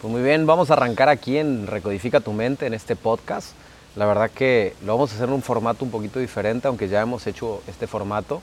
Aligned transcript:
Pues 0.00 0.10
muy 0.10 0.22
bien, 0.22 0.46
vamos 0.46 0.70
a 0.70 0.72
arrancar 0.72 1.10
aquí 1.10 1.36
en 1.36 1.66
Recodifica 1.66 2.20
tu 2.20 2.32
mente, 2.32 2.64
en 2.64 2.72
este 2.72 2.96
podcast. 2.96 3.48
La 3.96 4.06
verdad 4.06 4.30
que 4.30 4.74
lo 4.82 4.94
vamos 4.94 5.12
a 5.12 5.14
hacer 5.14 5.28
en 5.28 5.34
un 5.34 5.42
formato 5.42 5.84
un 5.84 5.90
poquito 5.90 6.18
diferente, 6.18 6.68
aunque 6.68 6.88
ya 6.88 7.02
hemos 7.02 7.26
hecho 7.26 7.60
este 7.66 7.86
formato. 7.86 8.40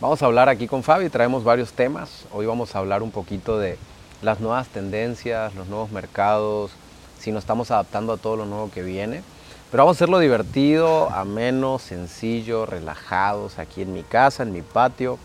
Vamos 0.00 0.22
a 0.22 0.24
hablar 0.24 0.48
aquí 0.48 0.66
con 0.66 0.82
Fabi, 0.82 1.10
traemos 1.10 1.44
varios 1.44 1.74
temas. 1.74 2.24
Hoy 2.32 2.46
vamos 2.46 2.74
a 2.74 2.78
hablar 2.78 3.02
un 3.02 3.10
poquito 3.10 3.58
de 3.58 3.76
las 4.22 4.40
nuevas 4.40 4.68
tendencias, 4.68 5.54
los 5.54 5.68
nuevos 5.68 5.90
mercados, 5.90 6.70
si 7.18 7.32
nos 7.32 7.42
estamos 7.42 7.70
adaptando 7.70 8.14
a 8.14 8.16
todo 8.16 8.36
lo 8.36 8.46
nuevo 8.46 8.70
que 8.70 8.82
viene. 8.82 9.22
Pero 9.70 9.82
vamos 9.82 9.96
a 9.96 9.98
hacerlo 9.98 10.20
divertido, 10.20 11.10
ameno, 11.10 11.78
sencillo, 11.78 12.64
relajados, 12.64 13.58
aquí 13.58 13.82
en 13.82 13.92
mi 13.92 14.04
casa, 14.04 14.42
en 14.42 14.54
mi 14.54 14.62
patio, 14.62 15.18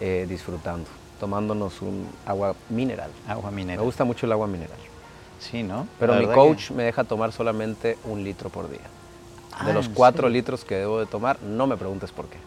eh, 0.00 0.26
disfrutando, 0.28 0.90
tomándonos 1.20 1.82
un 1.82 2.08
agua 2.26 2.56
mineral. 2.68 3.12
Agua 3.28 3.52
mineral. 3.52 3.78
Me 3.78 3.84
gusta 3.84 4.02
mucho 4.02 4.26
el 4.26 4.32
agua 4.32 4.48
mineral. 4.48 4.89
Sí, 5.40 5.62
¿no? 5.64 5.86
Pero 5.98 6.14
mi 6.14 6.26
coach 6.26 6.70
me 6.70 6.84
deja 6.84 7.02
tomar 7.04 7.32
solamente 7.32 7.98
un 8.04 8.22
litro 8.22 8.48
por 8.50 8.68
día. 8.70 8.78
De 9.64 9.70
Ah, 9.70 9.74
los 9.74 9.86
¿en 9.86 9.94
cuatro 9.94 10.28
litros 10.28 10.64
que 10.64 10.76
debo 10.76 11.00
de 11.00 11.06
tomar, 11.06 11.40
no 11.42 11.66
me 11.66 11.76
preguntes 11.76 12.12
por 12.12 12.26
qué. 12.26 12.38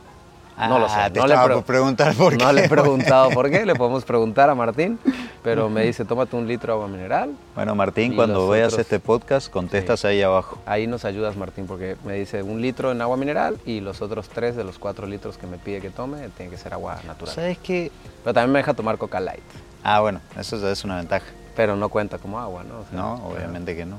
Ah, 0.56 0.68
no 0.68 0.78
lo 0.78 0.88
sé. 0.88 1.10
te 1.12 1.20
no 1.20 1.26
le 1.26 1.36
pre- 1.36 1.54
por 1.56 1.64
preguntar 1.64 2.14
por 2.14 2.34
no 2.40 2.46
qué, 2.48 2.54
le 2.54 2.66
he 2.66 2.70
preguntado 2.70 3.32
por 3.32 3.50
qué, 3.50 3.66
le 3.66 3.74
podemos 3.74 4.06
preguntar 4.06 4.52
a 4.52 4.56
Martín, 4.56 5.00
pero 5.44 5.68
me 5.68 5.82
dice, 5.86 6.06
tómate 6.06 6.36
un 6.36 6.48
litro 6.48 6.68
de 6.74 6.80
agua 6.80 6.88
mineral. 6.88 7.32
Bueno, 7.56 7.74
Martín, 7.74 8.16
cuando 8.16 8.36
los 8.42 8.50
veas 8.52 8.68
otros- 8.74 8.82
este 8.82 9.00
podcast, 9.00 9.50
contestas 9.52 10.06
ahí 10.06 10.22
abajo. 10.22 10.60
Ahí 10.68 10.86
nos 10.86 11.06
ayudas, 11.06 11.36
Martín, 11.36 11.66
porque 11.66 11.98
me 12.06 12.14
dice 12.14 12.44
un 12.44 12.62
litro 12.62 12.92
en 12.92 13.02
agua 13.02 13.18
mineral 13.18 13.58
y 13.66 13.80
los 13.80 14.04
otros 14.04 14.30
tres 14.30 14.56
de 14.56 14.64
los 14.64 14.78
cuatro 14.78 15.08
litros 15.08 15.38
que 15.40 15.48
me 15.48 15.58
pide 15.58 15.82
que 15.82 15.90
tome 15.90 16.30
tiene 16.38 16.52
que 16.52 16.58
ser 16.60 16.74
agua 16.74 17.00
natural. 17.08 17.34
¿Sabes 17.34 17.58
qué? 17.58 17.92
Pero 18.24 18.34
también 18.36 18.52
me 18.52 18.60
deja 18.60 18.76
tomar 18.76 19.00
Coca 19.00 19.20
Light, 19.20 19.42
Ah, 19.84 20.02
bueno, 20.02 20.22
eso 20.40 20.58
ya 20.58 20.70
es 20.70 20.84
una 20.84 20.98
ventaja. 20.98 21.26
Pero 21.56 21.76
no 21.76 21.90
cuenta 21.90 22.18
como 22.18 22.40
agua, 22.40 22.64
¿no? 22.64 22.80
O 22.80 22.86
sea, 22.90 23.00
No, 23.00 23.14
obviamente 23.28 23.76
que 23.76 23.86
no. 23.86 23.98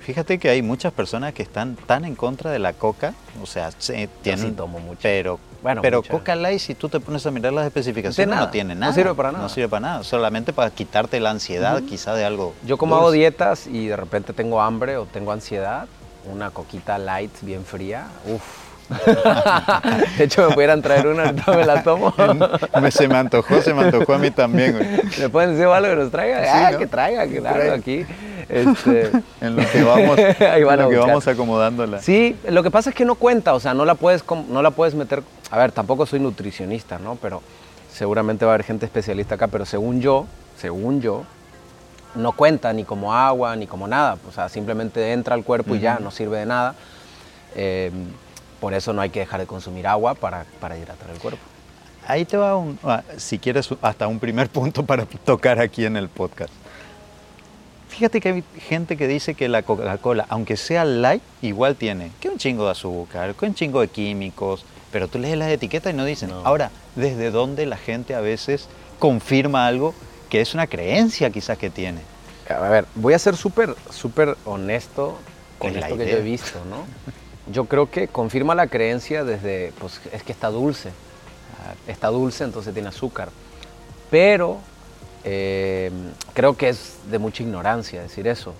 Fíjate 0.00 0.38
que 0.38 0.48
hay 0.48 0.62
muchas 0.62 0.92
personas 0.94 1.34
que 1.34 1.42
están 1.42 1.76
tan 1.76 2.04
en 2.06 2.14
contra 2.16 2.50
de 2.50 2.58
la 2.58 2.72
coca, 2.72 3.12
o 3.42 3.46
sea, 3.46 3.70
sí, 3.78 4.08
tienen, 4.22 4.46
sí 4.48 4.52
tomo 4.52 4.80
mucho. 4.80 4.98
pero, 5.02 5.38
Bueno, 5.62 5.82
pero 5.82 5.98
mucha. 5.98 6.10
Coca 6.10 6.34
Light, 6.34 6.58
si 6.58 6.74
tú 6.74 6.88
te 6.88 7.00
pones 7.00 7.24
a 7.26 7.30
mirar 7.30 7.52
las 7.52 7.66
especificaciones, 7.66 8.34
No 8.34 8.48
tiene 8.48 8.74
nada, 8.74 8.86
no 8.86 8.94
sirve 8.94 9.14
para 9.14 9.30
nada. 9.30 9.42
No 9.44 9.48
sirve 9.50 9.68
para 9.68 9.80
nada, 9.80 10.02
solamente 10.02 10.54
para 10.54 10.70
quitarte 10.70 11.20
la 11.20 11.30
ansiedad 11.30 11.82
quizá 11.82 12.14
de 12.14 12.24
algo. 12.24 12.54
Yo 12.64 12.78
como 12.78 12.94
dulce. 12.94 13.04
hago 13.04 13.12
dietas 13.12 13.66
y 13.66 13.88
de 13.88 13.96
repente 13.96 14.32
tengo 14.32 14.62
hambre 14.62 14.96
o 14.96 15.04
tengo 15.04 15.32
ansiedad, 15.32 15.86
una 16.32 16.50
coquita 16.50 16.96
light 16.98 17.32
bien 17.42 17.64
fría, 17.66 18.06
uff. 18.24 18.69
de 20.18 20.24
hecho 20.24 20.48
me 20.48 20.54
pudieran 20.54 20.82
traer 20.82 21.06
una, 21.06 21.24
ahorita 21.26 21.52
me 21.52 21.64
la 21.64 21.82
tomo. 21.82 22.12
Me- 22.80 22.90
se 22.90 23.08
me 23.08 23.16
antojó, 23.16 23.60
se 23.62 23.72
me 23.72 23.82
antojó 23.82 24.14
a 24.14 24.18
mí 24.18 24.30
también, 24.30 24.72
güey. 24.72 24.86
¿Le 25.18 25.28
pueden 25.28 25.52
decir 25.52 25.66
algo 25.66 25.88
que 25.90 25.96
nos 25.96 26.10
traiga? 26.10 26.42
Sí, 26.42 26.48
ah, 26.52 26.70
¿no? 26.72 26.78
que 26.78 26.86
traiga, 26.86 27.26
que 27.26 27.40
Traiga. 27.40 27.52
traiga 27.52 27.74
aquí. 27.74 28.06
Este, 28.50 29.12
En 29.40 29.54
lo 29.54 29.62
que 29.70 29.80
vamos, 29.84 30.18
Ahí 30.40 30.64
van 30.64 30.74
en 30.74 30.80
a 30.80 30.82
lo 30.84 30.90
que 30.90 30.96
vamos 30.96 31.28
acomodándola. 31.28 32.02
Sí, 32.02 32.36
lo 32.48 32.64
que 32.64 32.70
pasa 32.72 32.90
es 32.90 32.96
que 32.96 33.04
no 33.04 33.14
cuenta, 33.14 33.54
o 33.54 33.60
sea, 33.60 33.74
no 33.74 33.84
la 33.84 33.94
puedes, 33.94 34.24
no 34.48 34.60
la 34.60 34.72
puedes 34.72 34.96
meter. 34.96 35.22
A 35.52 35.58
ver, 35.58 35.70
tampoco 35.70 36.04
soy 36.04 36.18
nutricionista, 36.18 36.98
¿no? 36.98 37.14
Pero 37.22 37.42
seguramente 37.92 38.44
va 38.44 38.50
a 38.50 38.54
haber 38.54 38.66
gente 38.66 38.86
especialista 38.86 39.36
acá, 39.36 39.46
pero 39.46 39.64
según 39.64 40.00
yo, 40.00 40.26
según 40.58 41.00
yo, 41.00 41.22
no 42.16 42.32
cuenta 42.32 42.72
ni 42.72 42.82
como 42.82 43.14
agua 43.14 43.54
ni 43.54 43.68
como 43.68 43.86
nada. 43.86 44.16
O 44.28 44.32
sea, 44.32 44.48
simplemente 44.48 45.12
entra 45.12 45.36
al 45.36 45.44
cuerpo 45.44 45.76
y 45.76 45.78
ya, 45.78 46.00
no 46.00 46.10
sirve 46.10 46.38
de 46.38 46.46
nada. 46.46 46.74
Eh, 47.54 47.92
por 48.60 48.74
eso 48.74 48.92
no 48.92 49.00
hay 49.00 49.10
que 49.10 49.20
dejar 49.20 49.40
de 49.40 49.46
consumir 49.46 49.86
agua 49.86 50.14
para, 50.14 50.44
para 50.60 50.76
hidratar 50.76 51.10
el 51.10 51.18
cuerpo. 51.18 51.40
Ahí 52.06 52.24
te 52.24 52.36
va, 52.36 52.56
un, 52.56 52.78
ah, 52.84 53.02
si 53.16 53.38
quieres, 53.38 53.68
hasta 53.82 54.06
un 54.06 54.18
primer 54.18 54.48
punto 54.50 54.84
para 54.84 55.04
tocar 55.06 55.60
aquí 55.60 55.84
en 55.84 55.96
el 55.96 56.08
podcast. 56.08 56.52
Fíjate 57.88 58.20
que 58.20 58.28
hay 58.28 58.44
gente 58.58 58.96
que 58.96 59.06
dice 59.08 59.34
que 59.34 59.48
la 59.48 59.62
Coca-Cola, 59.62 60.24
aunque 60.28 60.56
sea 60.56 60.84
light, 60.84 61.22
igual 61.42 61.76
tiene 61.76 62.12
que 62.20 62.28
un 62.28 62.38
chingo 62.38 62.64
de 62.64 62.70
azúcar, 62.70 63.34
que 63.34 63.46
un 63.46 63.54
chingo 63.54 63.80
de 63.80 63.88
químicos, 63.88 64.64
pero 64.92 65.08
tú 65.08 65.18
lees 65.18 65.36
las 65.36 65.50
etiquetas 65.50 65.92
y 65.92 65.96
no 65.96 66.04
dicen. 66.04 66.30
No. 66.30 66.40
Ahora, 66.44 66.70
¿desde 66.94 67.30
dónde 67.30 67.66
la 67.66 67.76
gente 67.76 68.14
a 68.14 68.20
veces 68.20 68.68
confirma 68.98 69.66
algo 69.66 69.94
que 70.30 70.40
es 70.40 70.54
una 70.54 70.66
creencia 70.66 71.30
quizás 71.30 71.58
que 71.58 71.68
tiene? 71.68 72.00
A 72.48 72.68
ver, 72.68 72.86
voy 72.94 73.14
a 73.14 73.18
ser 73.18 73.36
súper, 73.36 73.74
súper 73.90 74.36
honesto 74.44 75.18
con 75.58 75.70
Es 75.70 75.84
esto 75.84 75.96
que 75.96 76.10
yo 76.10 76.16
he 76.18 76.22
visto, 76.22 76.58
¿no? 76.68 76.84
Yo 77.52 77.64
creo 77.66 77.90
que 77.90 78.08
confirma 78.08 78.54
la 78.54 78.66
creencia 78.66 79.24
desde, 79.24 79.72
pues 79.78 80.00
es 80.12 80.22
que 80.22 80.32
está 80.32 80.50
dulce. 80.50 80.90
Está 81.86 82.08
dulce, 82.08 82.44
entonces 82.44 82.72
tiene 82.72 82.88
azúcar. 82.88 83.28
Pero 84.10 84.58
eh, 85.24 85.90
creo 86.34 86.56
que 86.56 86.68
es 86.68 86.94
de 87.10 87.18
mucha 87.18 87.42
ignorancia 87.42 88.02
decir 88.02 88.26
eso, 88.26 88.54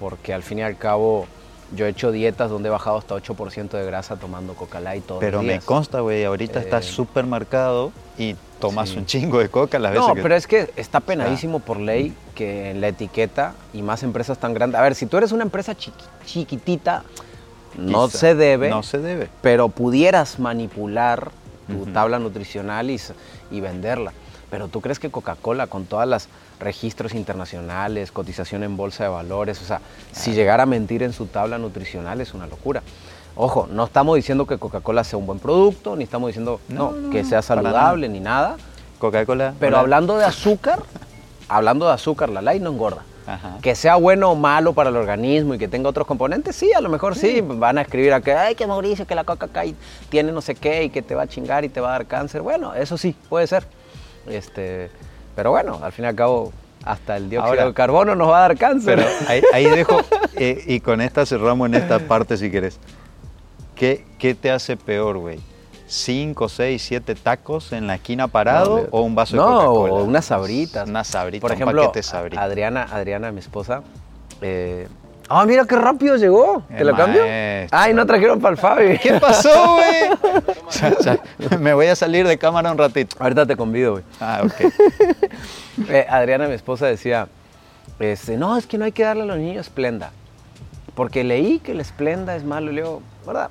porque 0.00 0.32
al 0.32 0.42
fin 0.42 0.58
y 0.58 0.62
al 0.62 0.76
cabo 0.76 1.26
yo 1.74 1.86
he 1.86 1.88
hecho 1.88 2.12
dietas 2.12 2.50
donde 2.50 2.68
he 2.68 2.70
bajado 2.72 2.98
hasta 2.98 3.14
8% 3.16 3.70
de 3.70 3.84
grasa 3.86 4.16
tomando 4.16 4.54
coca 4.54 4.78
light 4.80 5.04
todos 5.06 5.20
Pero 5.20 5.38
los 5.38 5.46
me 5.46 5.52
días. 5.54 5.64
consta, 5.64 6.00
güey, 6.00 6.24
ahorita 6.24 6.60
Eh, 6.60 6.62
estás 6.62 6.84
súper 6.84 7.26
marcado 7.26 7.90
y 8.16 8.36
tomas 8.60 8.90
sí. 8.90 8.98
un 8.98 9.06
chingo 9.06 9.38
de 9.40 9.48
coca 9.48 9.78
las 9.78 9.92
veces 9.92 10.06
No, 10.06 10.14
que... 10.14 10.22
pero 10.22 10.36
es 10.36 10.46
que 10.46 10.70
está 10.76 11.00
penadísimo 11.00 11.58
por 11.60 11.78
ley 11.80 12.14
que 12.34 12.70
en 12.70 12.80
la 12.80 12.88
etiqueta 12.88 13.54
y 13.72 13.82
más 13.82 14.02
empresas 14.02 14.38
tan 14.38 14.54
grandes. 14.54 14.78
A 14.78 14.82
ver, 14.82 14.94
si 14.94 15.06
tú 15.06 15.16
eres 15.16 15.32
una 15.32 15.42
empresa 15.42 15.72
chiqui- 15.74 15.92
chiquitita, 16.26 17.02
no 17.78 18.06
Quizá. 18.06 18.18
se 18.18 18.34
debe, 18.34 18.70
No 18.70 18.82
se 18.82 18.98
debe. 18.98 19.28
pero 19.42 19.68
pudieras 19.68 20.38
manipular 20.38 21.30
tu 21.68 21.86
tabla 21.86 22.18
nutricional 22.18 22.90
y, 22.90 23.60
venderla. 23.60 24.12
Pero 24.50 24.68
tú 24.68 24.80
crees 24.80 24.98
que 24.98 25.10
Coca-Cola, 25.10 25.66
con 25.66 25.86
todas 25.86 26.06
las 26.06 26.28
registros 26.60 27.14
internacionales, 27.14 28.12
cotización 28.12 28.62
en 28.62 28.76
bolsa 28.76 29.04
de 29.04 29.10
valores, 29.10 29.60
o 29.62 29.64
sea, 29.64 29.80
si 30.12 30.32
llegara 30.32 30.64
a 30.64 30.66
mentir 30.66 31.02
en 31.02 31.12
su 31.12 31.26
tabla 31.26 31.58
nutricional 31.58 32.20
es 32.20 32.34
una 32.34 32.46
locura. 32.46 32.82
Ojo, 33.36 33.66
no 33.72 33.84
estamos 33.84 34.14
diciendo 34.16 34.46
que 34.46 34.58
Coca-Cola 34.58 35.02
sea 35.02 35.18
un 35.18 35.26
buen 35.26 35.38
producto, 35.40 35.96
ni 35.96 36.04
estamos 36.04 36.28
diciendo 36.28 36.60
No, 36.68 36.92
no, 36.92 36.96
no, 36.98 37.10
que 37.10 37.24
sea 37.24 37.38
nada. 37.38 37.42
saludable 37.42 38.08
ni 38.08 38.20
nada. 38.20 38.56
Coca-Cola... 39.00 39.54
Pero 39.58 39.72
hola. 39.76 39.80
hablando 39.80 40.16
de 40.18 40.24
azúcar, 40.24 40.82
hablando 41.48 41.86
de 41.86 41.92
azúcar, 41.94 42.28
la 42.28 42.42
light 42.42 42.62
no 42.62 42.70
engorda. 42.70 43.02
Ajá. 43.26 43.56
Que 43.62 43.74
sea 43.74 43.96
bueno 43.96 44.32
o 44.32 44.34
malo 44.34 44.74
para 44.74 44.90
el 44.90 44.96
organismo 44.96 45.54
y 45.54 45.58
que 45.58 45.66
tenga 45.68 45.88
otros 45.88 46.06
componentes, 46.06 46.54
sí, 46.56 46.72
a 46.74 46.80
lo 46.80 46.88
mejor 46.90 47.14
sí. 47.16 47.40
Van 47.42 47.78
a 47.78 47.82
escribir 47.82 48.12
a 48.12 48.20
que, 48.20 48.32
ay, 48.34 48.54
que 48.54 48.66
Mauricio, 48.66 49.06
que 49.06 49.14
la 49.14 49.24
coca 49.24 49.48
Kai 49.48 49.74
tiene 50.10 50.30
no 50.32 50.40
sé 50.42 50.54
qué 50.54 50.84
y 50.84 50.90
que 50.90 51.00
te 51.02 51.14
va 51.14 51.22
a 51.22 51.26
chingar 51.26 51.64
y 51.64 51.68
te 51.70 51.80
va 51.80 51.88
a 51.88 51.92
dar 51.92 52.06
cáncer. 52.06 52.42
Bueno, 52.42 52.74
eso 52.74 52.98
sí, 52.98 53.16
puede 53.28 53.46
ser. 53.46 53.64
Este, 54.28 54.90
pero 55.34 55.50
bueno, 55.50 55.80
al 55.82 55.92
fin 55.92 56.04
y 56.04 56.08
al 56.08 56.14
cabo, 56.14 56.52
hasta 56.84 57.16
el 57.16 57.30
dióxido 57.30 57.50
Ahora- 57.50 57.66
de 57.66 57.72
carbono 57.74 58.14
nos 58.14 58.28
va 58.28 58.38
a 58.44 58.48
dar 58.48 58.58
cáncer. 58.58 58.96
Pero 58.96 59.08
ahí, 59.28 59.42
ahí 59.52 59.64
dejo, 59.66 60.00
eh, 60.36 60.62
y 60.66 60.80
con 60.80 61.00
esta 61.00 61.24
cerramos 61.24 61.66
en 61.68 61.74
esta 61.74 61.98
parte 62.00 62.36
si 62.36 62.50
quieres. 62.50 62.78
¿Qué, 63.74 64.04
qué 64.18 64.34
te 64.34 64.50
hace 64.50 64.76
peor, 64.76 65.16
güey? 65.18 65.40
¿Cinco, 65.96 66.48
seis, 66.48 66.82
siete 66.82 67.14
tacos 67.14 67.70
en 67.72 67.86
la 67.86 67.94
esquina 67.94 68.26
parado 68.26 68.78
No, 68.82 68.88
o 68.90 69.02
un 69.02 69.14
vaso 69.14 69.36
de 69.36 69.42
no, 69.42 69.46
Coca-Cola? 69.46 69.92
o 69.94 70.04
unas 70.04 70.24
sabritas. 70.24 70.88
Unas 70.88 71.06
sabritas, 71.06 71.40
Por 71.42 71.52
un 71.52 71.54
ejemplo, 71.56 71.82
paquete 71.82 71.98
de 72.00 72.02
sabritas. 72.02 72.42
Adriana, 72.44 72.88
Adriana, 72.90 73.30
mi 73.30 73.38
esposa. 73.38 73.82
eh, 74.42 74.88
Ah, 75.28 75.46
mira 75.46 75.64
qué 75.64 75.76
rápido 75.76 76.16
llegó. 76.16 76.64
¿Te 76.68 76.80
El 76.82 76.88
lo 76.88 76.96
cambio? 76.96 77.22
maestro. 77.22 77.78
Ay, 77.78 77.94
no 77.94 78.04
trajeron 78.04 78.40
para 78.40 78.52
el 78.52 78.58
Fabi. 78.58 78.98
¿Qué 78.98 79.14
pasó, 79.20 79.76
güey? 79.76 81.58
Me 81.60 81.72
voy 81.72 81.86
a 81.86 81.96
salir 81.96 82.26
de 82.26 82.36
cámara 82.36 82.70
un 82.72 82.76
ratito. 82.76 83.16
Ahorita 83.20 83.46
te 83.46 83.56
convido, 83.56 83.92
güey. 83.92 84.04
Ah, 84.20 84.42
ok. 84.44 84.72
Eh, 85.88 86.06
Adriana, 86.10 86.46
mi 86.46 86.54
esposa, 86.54 86.86
decía, 86.86 87.26
este, 87.98 88.36
no, 88.36 88.56
es 88.56 88.66
que 88.66 88.78
no 88.78 88.84
hay 88.84 88.92
que 88.92 89.02
darle 89.02 89.22
a 89.22 89.26
los 89.26 89.38
niños 89.38 89.66
esplenda. 89.66 90.10
Porque 90.94 91.24
leí 91.24 91.58
que 91.58 91.72
el 91.72 91.80
esplenda 91.80 92.36
es 92.36 92.44
malo. 92.44 92.70
Y 92.70 92.74
le 92.74 92.82
digo, 92.82 93.02
¿verdad? 93.26 93.50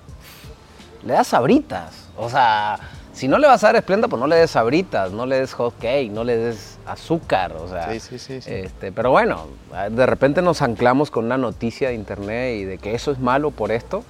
Le 1.03 1.13
das 1.13 1.27
sabritas. 1.27 2.02
O 2.17 2.29
sea, 2.29 2.79
si 3.13 3.27
no 3.27 3.37
le 3.37 3.47
vas 3.47 3.63
a 3.63 3.67
dar 3.67 3.75
esplenda, 3.77 4.07
pues 4.07 4.19
no 4.19 4.27
le 4.27 4.35
des 4.35 4.51
sabritas, 4.51 5.11
no 5.11 5.25
le 5.25 5.39
des 5.39 5.53
hot 5.53 5.73
cake, 5.79 6.11
no 6.11 6.23
le 6.23 6.37
des 6.37 6.77
azúcar. 6.85 7.53
O 7.53 7.67
sea, 7.67 7.91
Sí, 7.91 7.99
sí, 7.99 8.19
sí, 8.19 8.41
sí. 8.41 8.51
Este, 8.51 8.91
pero 8.91 9.11
bueno, 9.11 9.47
de 9.89 10.05
repente 10.05 10.41
nos 10.41 10.61
anclamos 10.61 11.11
con 11.11 11.25
una 11.25 11.37
noticia 11.37 11.89
de 11.89 11.95
internet 11.95 12.55
y 12.59 12.63
de 12.65 12.77
que 12.77 12.93
eso 12.95 13.11
es 13.11 13.19
malo 13.19 13.51
por 13.51 13.71
esto. 13.71 14.03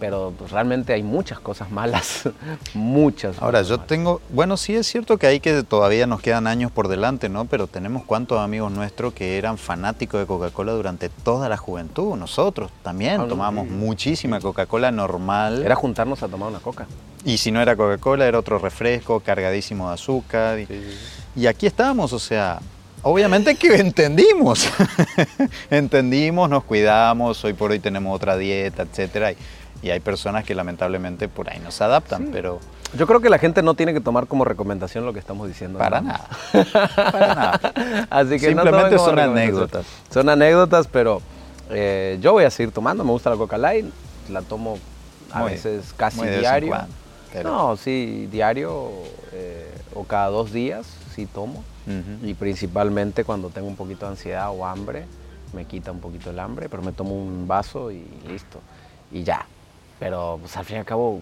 Pero 0.00 0.32
pues, 0.36 0.50
realmente 0.50 0.92
hay 0.92 1.04
muchas 1.04 1.38
cosas 1.38 1.70
malas. 1.70 2.28
muchas. 2.74 3.40
Ahora, 3.40 3.58
cosas 3.60 3.68
yo 3.68 3.76
malas. 3.76 3.86
tengo, 3.86 4.20
bueno, 4.30 4.56
sí 4.56 4.74
es 4.74 4.86
cierto 4.88 5.16
que 5.16 5.28
ahí 5.28 5.38
que 5.38 5.62
todavía 5.62 6.08
nos 6.08 6.20
quedan 6.20 6.48
años 6.48 6.72
por 6.72 6.88
delante, 6.88 7.28
¿no? 7.28 7.44
Pero 7.44 7.68
tenemos 7.68 8.02
cuantos 8.04 8.40
amigos 8.40 8.72
nuestros 8.72 9.12
que 9.14 9.38
eran 9.38 9.58
fanáticos 9.58 10.18
de 10.20 10.26
Coca-Cola 10.26 10.72
durante 10.72 11.08
toda 11.08 11.48
la 11.48 11.56
juventud. 11.56 12.16
Nosotros 12.16 12.72
también 12.82 13.12
Ah, 13.14 13.18
no, 13.18 13.26
tomábamos 13.28 13.68
sí. 13.68 13.72
muchísima 13.74 14.40
Coca-Cola 14.40 14.90
normal. 14.90 15.62
Era 15.64 15.76
juntarnos 15.76 16.20
a 16.24 16.28
tomar 16.28 16.48
una 16.48 16.58
coca. 16.58 16.86
Y 17.24 17.38
si 17.38 17.50
no 17.52 17.60
era 17.62 17.76
Coca-Cola, 17.76 18.26
era 18.26 18.38
otro 18.38 18.58
refresco 18.58 19.20
cargadísimo 19.20 19.88
de 19.88 19.94
azúcar. 19.94 20.58
Y, 20.58 20.66
y 21.36 21.46
aquí 21.46 21.66
estábamos, 21.66 22.12
o 22.12 22.18
sea, 22.18 22.58
obviamente 23.02 23.54
que 23.54 23.76
entendimos. 23.76 24.68
entendimos, 25.70 26.50
nos 26.50 26.64
cuidamos, 26.64 27.44
hoy 27.44 27.52
por 27.52 27.70
hoy 27.70 27.78
tenemos 27.78 28.14
otra 28.14 28.36
dieta, 28.36 28.82
etcétera. 28.82 29.32
Y, 29.32 29.36
y 29.82 29.90
hay 29.90 30.00
personas 30.00 30.44
que 30.44 30.54
lamentablemente 30.54 31.28
por 31.28 31.48
ahí 31.50 31.58
no 31.60 31.70
se 31.70 31.82
adaptan, 31.84 32.24
Sí. 32.26 32.28
pero 32.32 32.60
Yo 32.96 33.06
creo 33.06 33.20
que 33.20 33.28
la 33.30 33.38
gente 33.38 33.62
no 33.62 33.74
tiene 33.74 33.92
que 33.92 34.00
tomar 34.00 34.26
como 34.26 34.44
recomendación 34.44 35.04
lo 35.04 35.12
que 35.12 35.18
estamos 35.18 35.48
diciendo. 35.48 35.78
Para 35.78 36.00
¿no? 36.00 36.08
nada. 36.08 36.28
Para 37.12 37.34
nada. 37.34 37.60
Así 38.10 38.38
que 38.38 38.54
no 38.54 38.62
Simplemente 38.62 38.96
como 38.96 39.08
son 39.08 39.18
anécdotas. 39.18 39.86
Son 40.12 40.28
anécdotas, 40.28 40.86
pero 40.88 41.20
eh, 41.70 42.18
yo 42.20 42.32
voy 42.32 42.44
a 42.44 42.50
seguir 42.50 42.72
tomando. 42.72 43.04
Me 43.04 43.10
gusta 43.10 43.30
la 43.30 43.36
Coca 43.36 43.58
Light. 43.58 43.86
La 44.28 44.42
tomo 44.42 44.78
a 45.32 45.40
Muy- 45.40 45.52
veces 45.52 45.92
casi 45.96 46.20
diario. 46.26 46.76
Pero- 47.32 47.50
No, 47.50 47.76
sí, 47.76 48.28
diario 48.30 48.90
eh, 49.32 49.70
o 49.94 50.04
cada 50.04 50.28
dos 50.28 50.52
días 50.52 50.86
sí 51.14 51.26
tomo. 51.26 51.64
Y 52.22 52.34
principalmente 52.34 53.24
cuando 53.24 53.48
tengo 53.48 53.66
un 53.66 53.74
poquito 53.76 54.06
de 54.06 54.12
ansiedad 54.12 54.50
o 54.50 54.64
hambre, 54.64 55.04
me 55.52 55.64
quita 55.64 55.90
un 55.90 55.98
poquito 55.98 56.30
el 56.30 56.38
hambre, 56.38 56.68
pero 56.68 56.80
me 56.82 56.92
tomo 56.92 57.14
un 57.16 57.48
vaso 57.48 57.90
y 57.90 58.04
listo. 58.28 58.60
Y 59.10 59.24
ya. 59.24 59.46
Pero 59.98 60.38
pues, 60.40 60.56
al 60.56 60.64
fin 60.64 60.76
y 60.76 60.78
al 60.78 60.84
cabo 60.84 61.20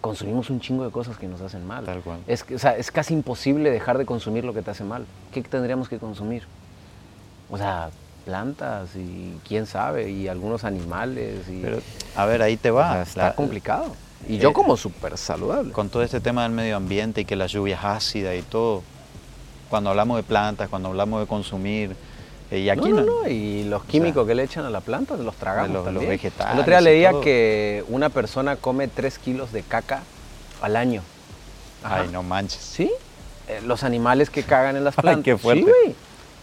consumimos 0.00 0.50
un 0.50 0.60
chingo 0.60 0.84
de 0.84 0.90
cosas 0.90 1.16
que 1.16 1.28
nos 1.28 1.40
hacen 1.40 1.64
mal. 1.66 1.84
Tal 1.84 2.00
cual. 2.00 2.18
Es, 2.26 2.42
que, 2.44 2.56
o 2.56 2.58
sea, 2.58 2.76
es 2.76 2.90
casi 2.90 3.14
imposible 3.14 3.70
dejar 3.70 3.96
de 3.96 4.04
consumir 4.04 4.44
lo 4.44 4.52
que 4.52 4.62
te 4.62 4.70
hace 4.72 4.82
mal. 4.84 5.06
¿Qué 5.32 5.42
tendríamos 5.42 5.88
que 5.88 5.98
consumir? 5.98 6.42
O 7.50 7.56
sea, 7.56 7.90
plantas 8.24 8.96
y 8.96 9.38
quién 9.46 9.66
sabe, 9.66 10.10
y 10.10 10.26
algunos 10.28 10.64
animales. 10.64 11.48
Y, 11.48 11.60
Pero, 11.62 11.78
a 12.16 12.26
ver, 12.26 12.42
ahí 12.42 12.56
te 12.56 12.70
o 12.70 12.74
va. 12.74 12.92
sea, 12.94 13.02
está 13.02 13.22
La- 13.28 13.34
complicado. 13.34 13.94
Y 14.28 14.36
eh, 14.36 14.38
yo 14.38 14.52
como 14.52 14.76
súper 14.76 15.16
saludable. 15.18 15.72
con 15.72 15.88
todo 15.90 16.02
este 16.02 16.20
tema 16.20 16.42
del 16.44 16.52
medio 16.52 16.76
ambiente 16.76 17.22
y 17.22 17.24
que 17.24 17.36
la 17.36 17.46
lluvia 17.46 17.76
es 17.76 17.84
ácida 17.84 18.34
y 18.34 18.42
todo, 18.42 18.82
cuando 19.70 19.90
hablamos 19.90 20.16
de 20.16 20.22
plantas, 20.22 20.68
cuando 20.68 20.88
hablamos 20.88 21.20
de 21.20 21.26
consumir, 21.26 21.96
eh, 22.50 22.58
y 22.60 22.68
aquí 22.70 22.90
no, 22.90 23.00
no, 23.02 23.22
no, 23.22 23.28
y 23.28 23.64
los 23.64 23.84
químicos 23.84 24.26
que 24.26 24.34
le 24.34 24.44
echan 24.44 24.64
a 24.64 24.70
la 24.70 24.80
planta 24.80 25.16
los 25.16 25.34
tragamos 25.36 25.70
los- 25.72 25.84
los 25.84 25.92
también. 25.94 26.08
vegetales 26.10 26.54
El 26.54 26.60
otro 26.60 26.70
día 26.72 26.80
leía 26.80 27.10
todo. 27.10 27.20
que 27.22 27.84
una 27.88 28.08
persona 28.10 28.56
come 28.56 28.86
3 28.88 29.18
kilos 29.18 29.52
de 29.52 29.62
caca 29.62 30.02
al 30.62 30.76
año. 30.76 31.02
Ajá. 31.82 32.02
ay, 32.02 32.08
no 32.12 32.22
manches. 32.22 32.60
¿Sí? 32.62 32.90
Eh, 33.48 33.60
los 33.66 33.82
animales 33.84 34.30
que 34.30 34.42
cagan 34.42 34.76
en 34.76 34.84
las 34.84 34.94
Ay, 34.98 35.02
plantas. 35.02 35.24
qué 35.24 35.36
fuerte. 35.36 35.70
Sí, 35.84 35.94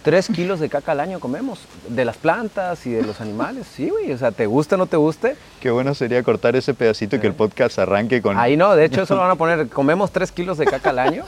3 0.04 0.28
kilos 0.30 0.60
de 0.60 0.70
caca 0.70 0.94
al 0.94 1.00
año 1.00 1.20
comemos. 1.20 1.60
De 1.88 2.06
las 2.06 2.18
plantas 2.18 2.86
y 2.86 2.92
de 2.92 3.04
los 3.04 3.22
animales. 3.22 3.68
Sí, 3.68 3.90
güey. 3.90 4.12
O 4.12 4.18
sea, 4.18 4.32
te 4.32 4.46
guste 4.46 4.76
o 4.76 4.78
no 4.78 4.86
te 4.88 4.98
guste. 4.98 5.36
Qué 5.60 5.70
bueno 5.72 5.94
sería 5.94 6.24
cortar 6.24 6.56
ese 6.56 6.74
pedacito 6.74 7.16
y 7.16 7.20
que 7.20 7.28
el 7.28 7.34
podcast 7.34 7.78
arranque 7.80 8.22
con... 8.22 8.38
Ahí 8.38 8.58
no, 8.58 8.76
de 8.76 8.86
hecho 8.86 9.04
eso 9.04 9.16
lo 9.16 9.22
van 9.22 9.32
a 9.32 9.36
poner. 9.36 9.68
Comemos 9.70 10.12
3 10.12 10.32
kilos 10.32 10.58
de 10.58 10.66
caca 10.66 10.90
al 10.90 11.00
año. 11.00 11.24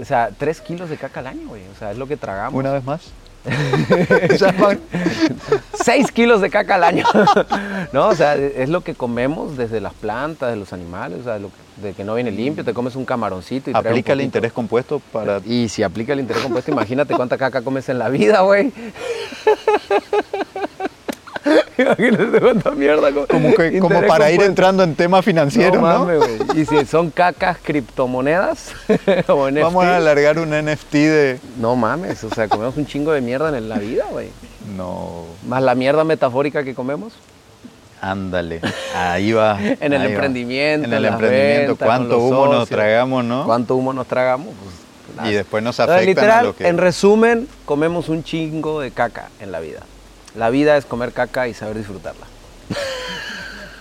O 0.00 0.04
sea, 0.04 0.30
3 0.36 0.60
kilos 0.60 0.88
de 0.90 0.96
caca 0.96 1.20
al 1.20 1.26
año, 1.28 1.48
güey. 1.48 1.62
O 1.74 1.78
sea, 1.78 1.90
es 1.92 1.98
lo 1.98 2.06
que 2.06 2.16
tragamos. 2.16 2.58
Una 2.58 2.72
vez 2.72 2.84
más. 2.84 3.02
Ya 4.38 4.52
van. 4.52 4.80
6 5.84 6.12
kilos 6.12 6.40
de 6.40 6.50
caca 6.50 6.74
al 6.76 6.84
año. 6.84 7.04
no, 7.92 8.08
o 8.08 8.14
sea, 8.14 8.34
es 8.36 8.68
lo 8.68 8.82
que 8.82 8.94
comemos 8.94 9.56
desde 9.56 9.80
las 9.80 9.94
plantas, 9.94 10.50
de 10.50 10.56
los 10.56 10.72
animales, 10.72 11.20
o 11.20 11.24
sea, 11.24 11.38
lo 11.38 11.48
que- 11.48 11.67
de 11.82 11.92
que 11.92 12.04
no 12.04 12.14
viene 12.14 12.30
limpio, 12.30 12.64
te 12.64 12.74
comes 12.74 12.96
un 12.96 13.04
camaroncito 13.04 13.70
y 13.70 13.74
Aplica 13.74 14.12
el 14.12 14.20
interés 14.20 14.52
compuesto 14.52 15.00
para... 15.12 15.40
Y 15.44 15.68
si 15.68 15.82
aplica 15.82 16.12
el 16.12 16.20
interés 16.20 16.42
compuesto, 16.42 16.70
imagínate 16.70 17.14
cuánta 17.14 17.38
caca 17.38 17.62
comes 17.62 17.88
en 17.88 17.98
la 17.98 18.08
vida, 18.08 18.40
güey. 18.40 18.72
imagínate 21.78 22.40
cuánta 22.40 22.70
mierda 22.72 23.12
comes. 23.12 23.28
Como, 23.28 23.54
que, 23.54 23.78
como 23.78 24.02
para 24.06 24.30
ir 24.30 24.42
entrando 24.42 24.82
en 24.82 24.94
tema 24.94 25.22
financiero, 25.22 25.80
¿no? 25.80 26.04
güey. 26.04 26.18
Y 26.56 26.66
si 26.66 26.84
son 26.84 27.10
cacas 27.10 27.58
criptomonedas 27.62 28.72
o 29.28 29.50
NFT, 29.50 29.62
Vamos 29.62 29.84
a 29.84 29.96
alargar 29.96 30.38
un 30.38 30.50
NFT 30.50 30.92
de... 30.92 31.40
no 31.58 31.76
mames, 31.76 32.24
o 32.24 32.30
sea, 32.30 32.48
comemos 32.48 32.76
un 32.76 32.86
chingo 32.86 33.12
de 33.12 33.20
mierda 33.20 33.56
en 33.56 33.68
la 33.68 33.78
vida, 33.78 34.04
güey. 34.10 34.28
No, 34.76 35.24
Más 35.46 35.62
la 35.62 35.74
mierda 35.74 36.04
metafórica 36.04 36.64
que 36.64 36.74
comemos. 36.74 37.12
Ándale. 38.00 38.60
Ahí 38.94 39.32
va. 39.32 39.58
En 39.80 39.92
el 39.92 40.00
ahí 40.00 40.06
va. 40.08 40.12
emprendimiento, 40.12 40.86
En 40.86 40.92
el 40.92 41.04
emprendimiento. 41.04 41.68
ventas, 41.72 41.86
¿Cuánto 41.86 42.18
humo 42.18 42.46
nos 42.46 42.60
socios. 42.60 42.68
tragamos, 42.78 43.24
no? 43.24 43.44
¿Cuánto 43.44 43.76
humo 43.76 43.92
nos 43.92 44.06
tragamos? 44.06 44.48
Pues, 44.48 45.16
nada. 45.16 45.30
Y 45.30 45.34
después 45.34 45.62
nos 45.62 45.78
afectan 45.80 46.06
literal, 46.06 46.38
a 46.38 46.42
lo 46.42 46.56
que... 46.56 46.68
en 46.68 46.78
resumen, 46.78 47.48
comemos 47.64 48.08
un 48.08 48.22
chingo 48.24 48.80
de 48.80 48.90
caca 48.90 49.28
en 49.40 49.52
la 49.52 49.60
vida. 49.60 49.80
La 50.34 50.50
vida 50.50 50.76
es 50.76 50.84
comer 50.84 51.12
caca 51.12 51.48
y 51.48 51.54
saber 51.54 51.76
disfrutarla. 51.76 52.26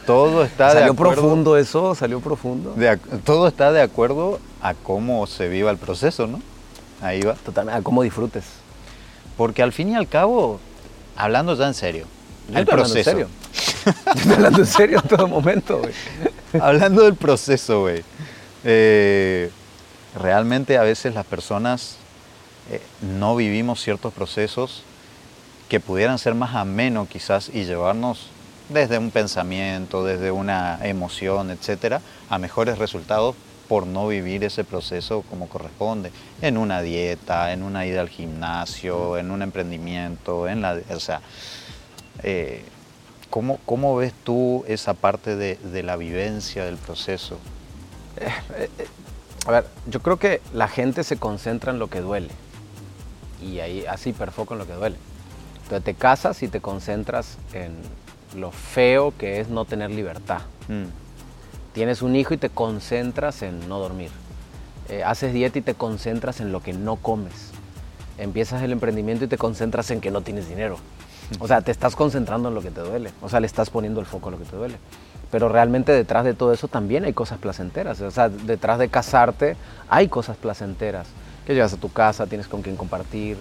Todo 0.06 0.44
está 0.44 0.68
de 0.70 0.80
salió 0.80 0.94
acuerdo... 0.94 1.14
profundo 1.22 1.58
eso, 1.58 1.94
salió 1.94 2.22
profundo. 2.22 2.74
de 2.76 2.98
todo 3.26 3.48
está 3.48 3.74
de 3.74 3.82
acuerdo 3.82 4.40
a 4.62 4.74
cómo 4.74 5.28
se 5.28 5.50
viva 5.50 5.70
el 5.70 5.78
proceso, 5.78 6.28
¿no? 6.28 6.42
Ahí 7.02 7.22
va. 7.22 7.34
Totalmente, 7.34 7.78
a 7.80 7.84
cómo 7.84 8.02
disfrutes. 8.04 8.46
Porque 9.36 9.62
al 9.62 9.74
fin 9.74 9.90
y 9.90 9.96
al 9.96 10.08
cabo, 10.08 10.60
hablando 11.18 11.54
ya 11.56 11.68
en 11.68 11.74
serio, 11.74 12.06
el 12.54 12.64
estoy 12.64 12.74
hablando 12.74 12.96
en 12.96 13.04
proceso. 13.04 13.04
serio. 13.04 13.30
Estoy 14.16 14.34
hablando 14.34 14.60
en 14.60 14.66
serio 14.68 15.00
en 15.04 15.08
todo 15.10 15.28
momento, 15.28 15.80
güey. 15.80 15.94
Hablando 16.60 17.04
del 17.04 17.16
proceso, 17.16 17.82
güey. 17.82 18.04
eh, 18.64 19.52
realmente 20.16 20.78
a 20.78 20.84
veces 20.84 21.14
las 21.14 21.26
personas 21.26 21.98
eh, 22.72 22.82
no 23.02 23.36
vivimos 23.36 23.82
ciertos 23.82 24.14
procesos 24.14 24.84
que 25.70 25.80
pudieran 25.80 26.18
ser 26.20 26.34
más 26.36 26.56
ameno 26.56 27.08
quizás 27.08 27.50
y 27.54 27.66
llevarnos 27.66 28.28
desde 28.70 28.98
un 28.98 29.12
pensamiento, 29.12 30.04
desde 30.04 30.32
una 30.32 30.80
emoción, 30.84 31.52
etcétera, 31.52 32.02
a 32.30 32.38
mejores 32.38 32.78
resultados 32.78 33.36
por 33.70 33.86
no 33.86 34.08
vivir 34.08 34.44
ese 34.46 34.64
proceso 34.64 35.24
como 35.30 35.50
corresponde, 35.50 36.12
en 36.42 36.58
una 36.58 36.82
dieta, 36.82 37.52
en 37.52 37.64
una 37.64 37.86
ida 37.86 38.02
al 38.02 38.10
gimnasio, 38.10 39.18
en 39.18 39.32
un 39.32 39.42
emprendimiento, 39.42 40.48
en 40.48 40.62
la, 40.62 40.80
o 40.94 41.00
sea, 41.00 41.22
eh, 42.24 42.64
¿cómo, 43.30 43.60
cómo 43.66 43.96
ves 43.96 44.14
tú 44.24 44.64
esa 44.68 44.94
parte 44.94 45.36
de, 45.36 45.56
de 45.56 45.84
la 45.84 45.96
vivencia 45.96 46.66
del 46.66 46.78
proceso? 46.78 47.38
A 49.46 49.52
ver, 49.52 49.66
yo 49.88 50.02
creo 50.02 50.18
que 50.18 50.42
la 50.54 50.68
gente 50.68 51.04
se 51.04 51.18
concentra 51.18 51.72
en 51.72 51.80
lo 51.80 51.90
que 51.90 52.02
duele. 52.02 52.30
Y 53.42 53.60
ahí 53.60 53.86
así 53.86 54.10
hiperfoco 54.10 54.54
en 54.54 54.60
lo 54.60 54.68
que 54.68 54.74
duele. 54.74 54.98
Entonces 55.64 55.84
te 55.84 55.94
casas 55.94 56.42
y 56.44 56.48
te 56.48 56.60
concentras 56.62 57.38
en 57.54 57.74
lo 58.36 58.52
feo 58.52 59.14
que 59.18 59.40
es 59.40 59.50
no 59.50 59.66
tener 59.66 59.92
libertad. 59.92 60.42
Mm, 60.68 60.86
Tienes 61.74 62.02
un 62.02 62.16
hijo 62.16 62.34
y 62.34 62.38
te 62.38 62.50
concentras 62.50 63.44
en 63.44 63.70
no 63.70 63.78
dormir. 63.78 64.10
Eh, 64.90 65.04
haces 65.04 65.32
dieta 65.32 65.60
y 65.60 65.62
te 65.62 65.76
concentras 65.76 66.40
en 66.40 66.52
lo 66.52 66.64
que 66.64 66.74
no 66.74 66.96
comes. 66.96 67.52
Empiezas 68.18 68.64
el 68.64 68.72
emprendimiento 68.72 69.26
y 69.26 69.28
te 69.28 69.38
concentras 69.38 69.92
en 69.92 70.02
que 70.02 70.10
no 70.10 70.22
tienes 70.22 70.50
dinero. 70.50 70.80
O 71.40 71.48
sea, 71.48 71.62
te 71.62 71.72
estás 71.72 71.96
concentrando 71.96 72.50
en 72.50 72.56
lo 72.56 72.62
que 72.62 72.72
te 72.72 72.82
duele. 72.82 73.12
O 73.22 73.30
sea, 73.30 73.40
le 73.40 73.48
estás 73.48 73.70
poniendo 73.70 74.00
el 74.00 74.06
foco 74.06 74.30
a 74.30 74.32
lo 74.32 74.38
que 74.38 74.46
te 74.46 74.56
duele. 74.56 74.78
Pero 75.32 75.50
realmente 75.50 75.92
detrás 75.92 76.24
de 76.24 76.34
todo 76.34 76.54
eso 76.54 76.68
también 76.68 77.04
hay 77.06 77.14
cosas 77.14 77.38
placenteras. 77.38 78.00
O 78.02 78.12
sea, 78.12 78.30
detrás 78.30 78.80
de 78.80 78.90
casarte 78.90 79.56
hay 79.90 80.08
cosas 80.08 80.38
placenteras. 80.38 81.08
Que 81.46 81.54
llegas 81.54 81.74
a 81.74 81.78
tu 81.78 81.92
casa, 81.92 82.28
tienes 82.28 82.48
con 82.48 82.62
quien 82.62 82.76
compartir, 82.76 83.38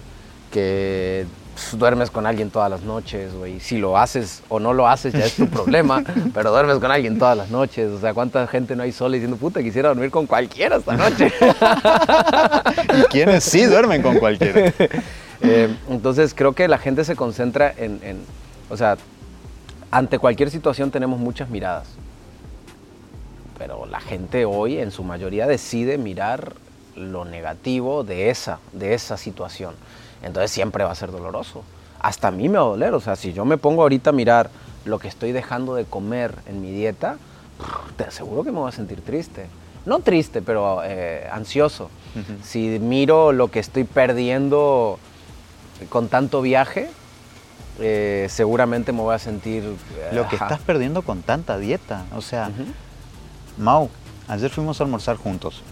que 0.51 1.25
duermes 1.73 2.11
con 2.11 2.25
alguien 2.25 2.49
todas 2.49 2.69
las 2.69 2.81
noches, 2.81 3.33
güey. 3.33 3.59
Si 3.59 3.77
lo 3.77 3.97
haces 3.97 4.43
o 4.49 4.59
no 4.59 4.73
lo 4.73 4.87
haces 4.87 5.13
ya 5.13 5.25
es 5.25 5.35
tu 5.35 5.47
problema, 5.49 6.03
pero 6.33 6.51
duermes 6.51 6.77
con 6.79 6.91
alguien 6.91 7.17
todas 7.17 7.37
las 7.37 7.49
noches. 7.49 7.91
O 7.91 7.99
sea, 7.99 8.13
¿cuánta 8.13 8.47
gente 8.47 8.75
no 8.75 8.83
hay 8.83 8.91
sola 8.91 9.13
diciendo, 9.13 9.37
puta, 9.37 9.61
quisiera 9.61 9.89
dormir 9.89 10.11
con 10.11 10.25
cualquiera 10.25 10.77
esta 10.77 10.95
noche? 10.95 11.31
¿Y 12.97 13.01
quiénes 13.05 13.43
sí 13.43 13.65
duermen 13.65 14.01
con 14.01 14.17
cualquiera? 14.17 14.73
Eh, 15.41 15.73
entonces 15.89 16.33
creo 16.33 16.53
que 16.53 16.67
la 16.67 16.77
gente 16.77 17.03
se 17.03 17.15
concentra 17.15 17.71
en, 17.77 17.99
en- 18.03 18.21
o 18.69 18.77
sea, 18.77 18.97
ante 19.91 20.19
cualquier 20.19 20.49
situación 20.49 20.91
tenemos 20.91 21.19
muchas 21.19 21.49
miradas. 21.49 21.87
Pero 23.57 23.85
la 23.85 23.99
gente 23.99 24.45
hoy 24.45 24.77
en 24.77 24.91
su 24.91 25.03
mayoría 25.03 25.47
decide 25.47 25.97
mirar 25.97 26.53
lo 26.95 27.25
negativo 27.25 28.03
de 28.03 28.29
esa, 28.29 28.59
de 28.73 28.93
esa 28.93 29.17
situación. 29.17 29.73
Entonces 30.23 30.51
siempre 30.51 30.83
va 30.83 30.91
a 30.91 30.95
ser 30.95 31.11
doloroso. 31.11 31.63
Hasta 31.99 32.27
a 32.27 32.31
mí 32.31 32.49
me 32.49 32.57
va 32.57 32.65
a 32.65 32.67
doler. 32.69 32.93
O 32.93 32.99
sea, 32.99 33.15
si 33.15 33.33
yo 33.33 33.45
me 33.45 33.57
pongo 33.57 33.81
ahorita 33.81 34.11
a 34.11 34.13
mirar 34.13 34.49
lo 34.85 34.99
que 34.99 35.07
estoy 35.07 35.31
dejando 35.31 35.75
de 35.75 35.85
comer 35.85 36.33
en 36.47 36.61
mi 36.61 36.71
dieta, 36.71 37.17
te 37.97 38.03
aseguro 38.03 38.43
que 38.43 38.51
me 38.51 38.59
voy 38.59 38.69
a 38.69 38.71
sentir 38.71 39.01
triste. 39.01 39.47
No 39.85 39.99
triste, 39.99 40.41
pero 40.41 40.81
eh, 40.83 41.27
ansioso. 41.31 41.89
Si 42.43 42.79
miro 42.79 43.31
lo 43.31 43.49
que 43.49 43.59
estoy 43.59 43.83
perdiendo 43.83 44.97
con 45.89 46.07
tanto 46.09 46.41
viaje, 46.41 46.89
eh, 47.79 48.27
seguramente 48.29 48.91
me 48.91 49.01
voy 49.01 49.13
a 49.15 49.19
sentir... 49.19 49.63
eh, 49.63 50.09
Lo 50.13 50.27
que 50.27 50.35
ajá. 50.35 50.45
estás 50.45 50.59
perdiendo 50.61 51.01
con 51.03 51.21
tanta 51.21 51.57
dieta. 51.57 52.05
O 52.15 52.21
sea, 52.21 52.49
Ujú, 52.49 52.65
Mau, 53.63 53.89
ayer 54.27 54.49
fuimos 54.49 54.79
a 54.79 54.83
almorzar 54.83 55.15
juntos. 55.17 55.63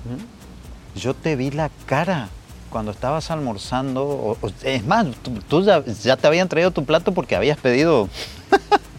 Yo 0.96 1.14
te 1.14 1.36
vi 1.36 1.52
la 1.52 1.70
cara 1.86 2.30
cuando 2.70 2.92
estabas 2.92 3.30
almorzando. 3.32 4.04
o- 4.06 4.38
o- 4.42 4.52
es 4.64 4.86
más, 4.86 5.08
tú, 5.24 5.32
tú 5.48 5.64
ya, 5.64 5.84
ya 5.86 6.18
te 6.18 6.28
habían 6.28 6.48
traído 6.50 6.72
tu 6.72 6.84
plato 6.86 7.12
porque 7.14 7.36
habías 7.36 7.58
pedido 7.58 8.08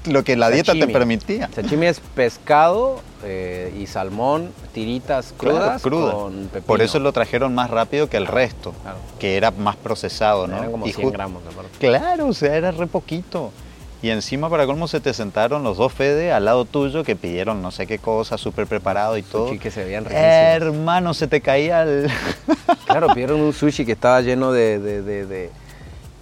lo 0.07 0.25
que 0.25 0.37
la 0.37 0.51
dieta 0.51 0.73
te 0.73 0.87
permitía. 0.89 1.49
Sashimi 1.55 1.87
es 1.87 2.01
pescado 2.01 3.01
eh, 3.25 3.75
y 3.79 3.87
salmón, 3.87 4.51
tiritas 4.73 5.35
Claro, 5.39 5.57
crudas 5.59 5.83
cruda. 5.83 6.13
con 6.13 6.35
pepino. 6.49 6.67
Por 6.67 6.83
eso 6.83 6.99
lo 6.99 7.13
trajeron 7.13 7.55
más 7.55 7.71
rápido 7.71 8.09
que 8.09 8.17
el 8.17 8.27
resto, 8.27 8.73
Claro. 8.83 8.99
que 9.19 9.37
era 9.37 9.51
más 9.51 9.77
procesado, 9.77 10.47
¿no? 10.47 10.57
Eran 10.59 10.71
como 10.71 10.87
Y 10.87 10.93
100 10.93 11.09
ju- 11.09 11.13
gramos, 11.13 11.43
de. 11.45 11.51
Claro, 11.79 12.29
o 12.29 12.33
sea, 12.33 12.57
era 12.57 12.71
re 12.71 12.87
poquito. 12.87 13.53
Y 14.03 14.11
encima, 14.11 14.51
para 14.51 14.67
colmo, 14.67 14.87
se 14.89 15.01
te 15.01 15.15
sentaron 15.15 15.65
los 15.65 15.79
dos 15.79 15.93
Fede 15.93 16.31
al 16.31 16.45
lado 16.45 16.67
tuyo 16.67 17.03
que 17.03 17.17
pidieron 17.17 17.63
no 17.63 17.71
sé 17.71 17.87
qué 17.87 17.99
cosa, 17.99 18.37
súper 18.37 18.67
preparado 18.67 19.17
y 19.17 19.23
todo. 19.23 19.47
Sushi 19.49 19.59
que 19.59 19.71
se 19.71 19.85
veían 19.85 20.05
riquísimos. 20.05 20.31
Hermano, 20.33 21.15
se 21.15 21.27
te 21.27 21.41
caía 21.41 21.83
el... 21.83 22.09
Claro, 22.87 23.09
pidieron 23.15 23.41
un 23.41 23.53
sushi 23.55 23.85
que 23.87 23.93
estaba 23.93 24.21
lleno 24.21 24.53
de, 24.53 24.79
de, 24.79 25.03
de, 25.03 25.27
de, 25.27 25.51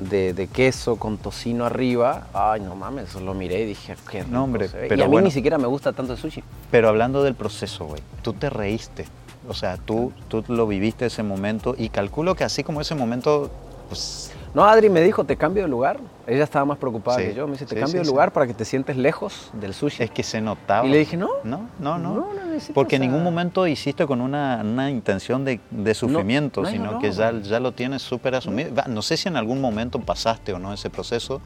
de- 0.00 0.32
de 0.34 0.46
queso 0.48 0.96
con 0.96 1.16
tocino 1.18 1.64
arriba. 1.66 2.26
Ay, 2.32 2.60
no 2.60 2.74
mames, 2.74 3.14
lo 3.14 3.34
miré 3.34 3.62
y 3.62 3.66
dije, 3.66 3.94
qué 4.10 4.20
rico 4.20 4.30
No, 4.32 4.44
hombre, 4.44 4.68
se 4.68 4.76
ve. 4.78 4.86
pero 4.88 5.00
y 5.00 5.02
a 5.02 5.06
mí 5.06 5.12
bueno. 5.12 5.26
ni 5.26 5.30
siquiera 5.32 5.58
me 5.58 5.66
gusta 5.66 5.92
tanto 5.92 6.12
el 6.12 6.18
sushi. 6.18 6.42
Pero 6.70 6.88
hablando 6.88 7.22
del 7.22 7.34
proceso, 7.34 7.84
güey, 7.86 8.02
tú 8.22 8.32
te 8.32 8.50
reíste. 8.50 9.06
O 9.48 9.54
sea, 9.54 9.76
tú, 9.76 10.12
tú 10.28 10.42
lo 10.48 10.66
viviste 10.66 11.06
ese 11.06 11.22
momento 11.22 11.74
y 11.76 11.90
calculo 11.90 12.34
que 12.34 12.44
así 12.44 12.64
como 12.64 12.80
ese 12.80 12.94
momento, 12.94 13.50
pues... 13.88 14.32
No, 14.54 14.64
Adri 14.64 14.88
me 14.88 15.02
dijo, 15.02 15.24
te 15.24 15.36
cambio 15.36 15.64
de 15.64 15.68
lugar. 15.68 15.98
Ella 16.26 16.44
estaba 16.44 16.64
más 16.64 16.78
preocupada 16.78 17.18
Sí, 17.18 17.24
que 17.26 17.34
yo. 17.34 17.46
Me 17.46 17.52
dice, 17.52 17.66
te 17.66 17.74
sí, 17.74 17.80
cambio 17.80 18.00
de 18.00 18.04
sí. 18.06 18.10
lugar 18.10 18.32
para 18.32 18.46
que 18.46 18.54
te 18.54 18.64
sientes 18.64 18.96
lejos 18.96 19.50
del 19.52 19.74
sushi. 19.74 20.02
Es 20.02 20.10
que 20.10 20.22
se 20.22 20.40
notaba. 20.40 20.86
Y 20.86 20.90
le 20.90 20.98
dije, 20.98 21.16
no. 21.16 21.28
No, 21.44 21.68
no, 21.78 21.98
no. 21.98 22.14
No, 22.14 22.32
no 22.32 22.58
Porque 22.72 22.96
en 22.96 23.02
ningún 23.02 23.22
momento 23.22 23.66
hiciste 23.66 24.06
con 24.06 24.20
una, 24.20 24.60
una 24.64 24.90
intención 24.90 25.44
de, 25.44 25.60
de 25.70 25.94
sufrimiento, 25.94 26.62
no, 26.62 26.68
sino 26.70 26.92
no, 26.92 26.98
que 26.98 27.12
ya, 27.12 27.30
no. 27.32 27.40
ya 27.40 27.60
lo 27.60 27.72
tienes 27.72 28.00
súper 28.02 28.34
asumido. 28.34 28.70
No 28.88 29.02
sé 29.02 29.16
si 29.16 29.28
en 29.28 29.36
algún 29.36 29.60
momento 29.60 29.98
pasaste 30.00 30.52
o 30.54 30.58
no 30.58 30.72
ese 30.72 30.88
proceso, 30.88 31.42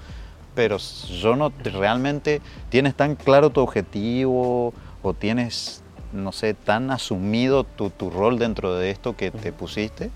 pero 0.55 0.77
yo 0.79 1.35
no 1.35 1.51
te- 1.51 1.71
realmente 1.71 2.41
tienes 2.69 2.95
tan 2.95 3.17
claro 3.17 3.51
tu 3.51 3.61
objetivo 3.61 4.73
o 5.03 5.15
tienes, 5.15 5.83
no 6.13 6.31
sé, 6.33 6.55
tan 6.55 6.91
asumido 6.91 7.65
tu, 7.65 7.91
tu 7.91 8.11
rol 8.11 8.39
dentro 8.39 8.75
de 8.77 8.91
esto 8.91 9.17
que 9.17 9.31
te 9.31 9.53
pusiste, 9.53 10.11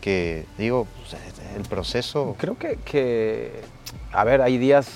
que 0.00 0.46
digo, 0.56 0.86
sea, 1.06 1.18
el 1.56 1.62
proceso... 1.62 2.36
Creo 2.38 2.56
que, 2.58 2.76
que, 2.84 3.52
a 4.12 4.24
ver, 4.24 4.42
hay 4.42 4.58
días 4.58 4.88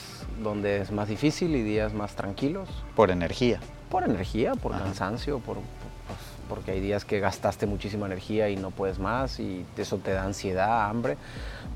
donde 0.43 0.81
es 0.81 0.91
más 0.91 1.09
difícil 1.09 1.55
y 1.55 1.63
días 1.63 1.93
más 1.93 2.15
tranquilos. 2.17 2.69
Por 2.97 3.11
energía. 3.11 3.61
Por 3.91 4.05
energía, 4.05 4.55
por 4.55 4.73
Ajá. 4.75 4.85
cansancio, 4.85 5.39
por, 5.39 5.57
pues, 5.57 6.19
porque 6.49 6.73
hay 6.73 6.81
días 6.81 7.05
que 7.05 7.21
gastaste 7.21 7.67
muchísima 7.67 8.07
energía 8.07 8.49
y 8.49 8.57
no 8.57 8.71
puedes 8.71 8.99
más 8.99 9.39
y 9.39 9.65
eso 9.77 9.99
te 9.99 10.13
da 10.13 10.25
ansiedad, 10.25 10.89
hambre. 10.89 11.17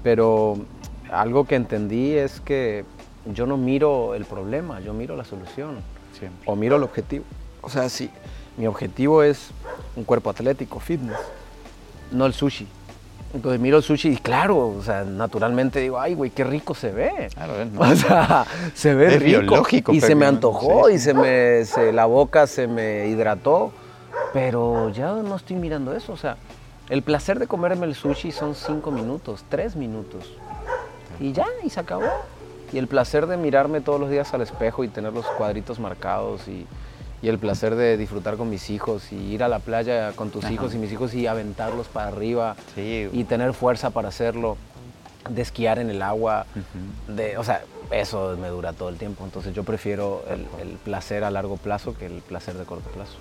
Pero 0.02 0.56
algo 1.10 1.44
que 1.44 1.54
entendí 1.56 2.12
es 2.12 2.40
que 2.40 2.84
yo 3.26 3.46
no 3.46 3.56
miro 3.56 4.14
el 4.14 4.24
problema, 4.24 4.80
yo 4.80 4.94
miro 4.94 5.16
la 5.16 5.24
solución 5.24 5.76
Siempre. 6.18 6.42
o 6.46 6.56
miro 6.56 6.76
el 6.76 6.82
objetivo. 6.82 7.24
O 7.60 7.68
sea, 7.68 7.88
si 7.88 8.10
mi 8.56 8.66
objetivo 8.66 9.22
es 9.22 9.50
un 9.94 10.04
cuerpo 10.04 10.30
atlético, 10.30 10.80
fitness, 10.80 11.18
no 12.12 12.24
el 12.26 12.32
sushi. 12.32 12.66
Entonces 13.36 13.60
miro 13.60 13.76
el 13.76 13.82
sushi 13.82 14.08
y 14.08 14.16
claro, 14.16 14.68
o 14.68 14.82
sea, 14.82 15.04
naturalmente 15.04 15.78
digo, 15.80 16.00
ay, 16.00 16.14
güey, 16.14 16.30
qué 16.30 16.42
rico 16.44 16.74
se 16.74 16.90
ve. 16.90 17.28
Claro, 17.34 17.60
es, 17.60 17.70
¿no? 17.70 17.80
O 17.82 17.94
sea, 17.96 18.44
se 18.74 18.94
ve 18.94 19.06
Es 19.14 19.22
rico. 19.22 19.40
biológico 19.42 19.92
y 19.92 20.00
se 20.00 20.14
me 20.14 20.26
antojó 20.26 20.88
sí. 20.88 20.94
y 20.94 20.98
se 20.98 21.14
me, 21.14 21.64
se- 21.64 21.92
la 21.92 22.06
boca 22.06 22.46
se 22.46 22.66
me 22.66 23.06
hidrató. 23.08 23.72
Pero 24.32 24.88
ya 24.90 25.12
no 25.12 25.36
estoy 25.36 25.56
mirando 25.56 25.94
eso. 25.94 26.12
O 26.12 26.16
sea, 26.16 26.36
el 26.88 27.02
placer 27.02 27.38
de 27.38 27.46
comerme 27.46 27.86
el 27.86 27.94
sushi 27.94 28.32
son 28.32 28.54
cinco 28.54 28.90
minutos, 28.90 29.44
tres 29.48 29.76
minutos. 29.76 30.32
Y 31.20 31.32
ya, 31.32 31.46
y 31.64 31.70
se 31.70 31.80
acabó. 31.80 32.04
Y 32.72 32.78
el 32.78 32.86
placer 32.88 33.26
de 33.26 33.36
mirarme 33.36 33.80
todos 33.80 34.00
los 34.00 34.10
días 34.10 34.32
al 34.34 34.40
espejo 34.42 34.82
y 34.84 34.88
tener 34.88 35.12
los 35.12 35.26
cuadritos 35.26 35.78
marcados 35.78 36.48
y, 36.48 36.66
y 37.22 37.28
el 37.28 37.38
placer 37.38 37.74
de 37.76 37.96
disfrutar 37.96 38.36
con 38.36 38.50
mis 38.50 38.68
hijos 38.70 39.12
y 39.12 39.16
ir 39.16 39.42
a 39.42 39.48
la 39.48 39.58
playa 39.58 40.12
con 40.12 40.30
tus 40.30 40.44
Ajá. 40.44 40.52
hijos 40.54 40.74
y 40.74 40.78
mis 40.78 40.92
hijos 40.92 41.14
y 41.14 41.26
aventarlos 41.26 41.88
para 41.88 42.08
arriba 42.08 42.56
Sí, 42.74 43.08
y 43.12 43.24
tener 43.24 43.52
fuerza 43.54 43.90
para 43.90 44.08
hacerlo, 44.08 44.56
de 45.30 45.42
esquiar 45.42 45.78
en 45.78 45.90
el 45.90 46.02
agua, 46.02 46.46
Ujú. 46.54 47.14
de, 47.16 47.36
o 47.38 47.44
sea, 47.44 47.62
eso 47.90 48.36
me 48.40 48.48
dura 48.48 48.72
todo 48.72 48.88
el 48.90 48.96
tiempo. 48.96 49.24
Entonces 49.24 49.54
yo 49.54 49.64
prefiero 49.64 50.24
el, 50.28 50.46
el 50.60 50.76
placer 50.76 51.24
a 51.24 51.30
largo 51.30 51.56
plazo 51.56 51.96
que 51.96 52.06
el 52.06 52.20
placer 52.22 52.54
de 52.56 52.64
corto 52.64 52.88
plazo. 52.90 53.16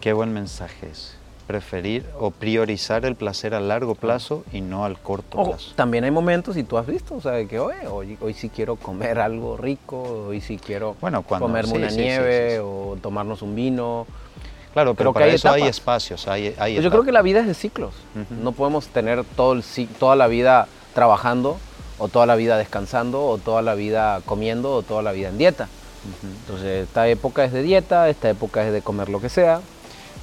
Qué 0.00 0.12
buen 0.12 0.32
mensaje 0.32 0.88
es. 0.90 1.16
Preferir 1.46 2.04
o 2.18 2.32
priorizar 2.32 3.04
el 3.04 3.14
placer 3.14 3.54
a 3.54 3.60
largo 3.60 3.94
plazo 3.94 4.44
y 4.52 4.60
no 4.60 4.84
al 4.84 4.98
corto 4.98 5.38
Ojo, 5.38 5.50
plazo. 5.52 5.72
también 5.76 6.02
hay 6.02 6.10
momentos, 6.10 6.56
y 6.56 6.64
tú 6.64 6.76
has 6.76 6.86
visto, 6.88 7.14
o 7.14 7.20
sea, 7.20 7.32
de 7.32 7.46
que 7.46 7.60
"Oye, 7.60 7.86
hoy, 7.86 8.18
hoy 8.20 8.34
sí 8.34 8.48
quiero 8.48 8.74
comer 8.74 9.20
algo 9.20 9.56
rico, 9.56 10.02
hoy 10.28 10.40
sí 10.40 10.58
quiero 10.58 10.96
Bueno, 11.00 11.22
cuando- 11.22 11.46
comerme 11.46 11.70
sí, 11.70 11.76
una 11.78 11.90
sí, 11.90 11.96
nieve 11.98 12.54
sí, 12.56 12.62
o 12.64 12.96
tomarnos 13.00 13.42
un 13.42 13.54
vino. 13.54 14.06
Claro, 14.72 14.94
pero 14.94 15.12
para 15.12 15.26
hay 15.26 15.36
eso 15.36 15.48
hay 15.48 15.60
etapas. 15.62 15.76
espacios, 15.76 16.26
hay, 16.28 16.54
hay 16.58 16.74
Pues 16.74 16.84
yo 16.84 16.90
creo 16.90 17.04
que 17.04 17.12
la 17.12 17.22
vida 17.22 17.40
es 17.40 17.46
de 17.46 17.54
ciclos. 17.54 17.94
Ujú. 18.14 18.42
No 18.42 18.50
podemos 18.52 18.88
tener 18.88 19.22
todo 19.36 19.52
el, 19.52 19.62
toda 20.00 20.16
la 20.16 20.26
vida 20.26 20.66
trabajando, 20.94 21.58
o 21.98 22.08
toda 22.08 22.26
la 22.26 22.34
vida 22.34 22.58
descansando, 22.58 23.24
o 23.24 23.38
toda 23.38 23.62
la 23.62 23.74
vida 23.74 24.20
comiendo, 24.26 24.74
o 24.74 24.82
toda 24.82 25.00
la 25.02 25.12
vida 25.12 25.28
en 25.28 25.38
dieta. 25.38 25.68
Ujú. 26.04 26.26
Entonces, 26.40 26.88
esta 26.88 27.08
época 27.08 27.44
es 27.44 27.52
de 27.52 27.62
dieta, 27.62 28.08
esta 28.10 28.28
época 28.28 28.66
es 28.66 28.72
de 28.72 28.82
comer 28.82 29.08
lo 29.08 29.20
que 29.20 29.28
sea. 29.28 29.60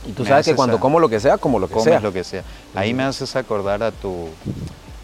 Y 0.05 0.11
tú 0.11 0.25
sabes 0.25 0.45
que 0.45 0.55
cuando 0.55 0.77
a- 0.77 0.79
como 0.79 0.99
lo 0.99 1.09
que 1.09 1.19
sea, 1.19 1.37
como 1.37 1.59
lo 1.59 1.67
que 1.67 1.73
Comes 1.75 1.85
sea. 1.89 1.99
lo 1.99 2.11
que 2.13 2.23
sea. 2.23 2.43
Ahí 2.75 2.93
me 2.93 3.03
haces 3.03 3.35
acordar 3.35 3.83
a 3.83 3.91
tu 3.91 4.27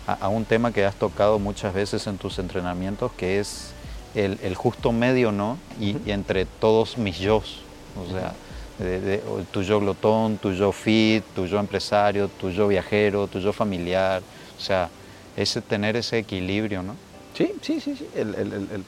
a, 0.08 0.13
a 0.13 0.27
un 0.29 0.44
tema 0.46 0.72
que 0.74 0.86
has 0.86 0.96
tocado 0.96 1.38
muchas 1.39 1.74
veces 1.74 2.06
en 2.08 2.18
tus 2.18 2.39
entrenamientos, 2.39 3.12
que 3.13 3.39
es 3.39 3.72
el, 4.15 4.39
el 4.41 4.56
justo 4.56 4.91
medio, 4.91 5.32
¿no? 5.32 5.58
Y, 5.79 5.96
y 6.06 6.12
entre 6.12 6.46
todos 6.46 6.98
mis 6.98 7.18
yo. 7.20 7.38
O 7.38 8.12
sea, 8.12 8.34
de- 8.79 9.00
de- 9.00 9.24
o 9.29 9.41
tu 9.51 9.62
yo 9.62 9.79
glotón, 9.79 10.38
tu 10.38 10.51
yo 10.53 10.72
fit, 10.72 11.24
tu 11.36 11.46
yo 11.46 11.60
empresario, 11.60 12.27
tu 12.27 12.50
yo 12.50 12.68
viajero, 12.68 13.27
tu 13.27 13.39
yo 13.39 13.53
familiar. 13.53 14.22
O 14.58 14.62
sea, 14.62 14.89
ese 15.38 15.62
tener 15.62 15.96
ese 15.96 16.18
equilibrio, 16.18 16.82
¿no? 16.82 16.96
Sí, 17.38 17.53
sí, 17.62 17.79
sí, 17.79 17.96
sí. 17.96 18.08
El, 18.15 18.34
el- 18.36 18.53
el- 18.53 18.68
el- 18.72 18.84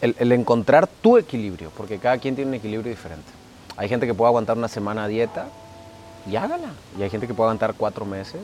el- 0.00 0.16
el 0.18 0.32
encontrar 0.32 0.86
tu 0.88 1.18
equilibrio, 1.18 1.70
porque 1.76 1.98
cada 1.98 2.18
quien 2.18 2.34
tiene 2.34 2.48
un 2.48 2.54
equilibrio 2.54 2.90
diferente. 2.90 3.30
Hay 3.76 3.88
gente 3.88 4.06
que 4.06 4.14
puede 4.14 4.28
aguantar 4.28 4.56
una 4.56 4.68
semana 4.68 5.04
a 5.04 5.08
dieta 5.08 5.46
y 6.30 6.36
hágala. 6.36 6.72
Y 6.98 7.02
hay 7.02 7.10
gente 7.10 7.26
que 7.26 7.34
puede 7.34 7.48
aguantar 7.48 7.74
cuatro 7.74 8.04
meses, 8.04 8.40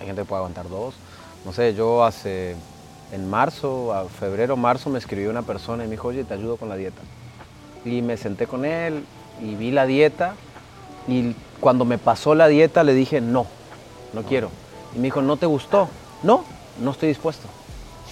hay 0.00 0.06
gente 0.06 0.22
que 0.22 0.26
puede 0.26 0.38
aguantar 0.38 0.68
dos. 0.68 0.94
No 1.44 1.52
sé, 1.52 1.74
yo 1.74 2.04
hace, 2.04 2.56
en 3.12 3.28
marzo, 3.28 3.92
a 3.92 4.04
febrero, 4.06 4.56
marzo, 4.56 4.90
me 4.90 4.98
escribió 4.98 5.30
una 5.30 5.42
persona 5.42 5.84
y 5.84 5.86
me 5.86 5.92
dijo, 5.92 6.08
oye, 6.08 6.24
te 6.24 6.34
ayudo 6.34 6.56
con 6.56 6.68
la 6.68 6.76
dieta. 6.76 7.02
Y 7.84 8.02
me 8.02 8.16
senté 8.16 8.46
con 8.46 8.64
él 8.64 9.04
y 9.40 9.54
vi 9.54 9.70
la 9.70 9.86
dieta 9.86 10.34
y 11.08 11.34
cuando 11.60 11.84
me 11.84 11.98
pasó 11.98 12.34
la 12.34 12.48
dieta 12.48 12.84
le 12.84 12.94
dije, 12.94 13.20
no, 13.20 13.46
no 14.12 14.22
quiero. 14.22 14.50
Y 14.94 14.98
me 14.98 15.04
dijo, 15.04 15.22
¿no 15.22 15.36
te 15.36 15.46
gustó? 15.46 15.88
No, 16.22 16.44
no 16.80 16.92
estoy 16.92 17.08
dispuesto. 17.08 17.48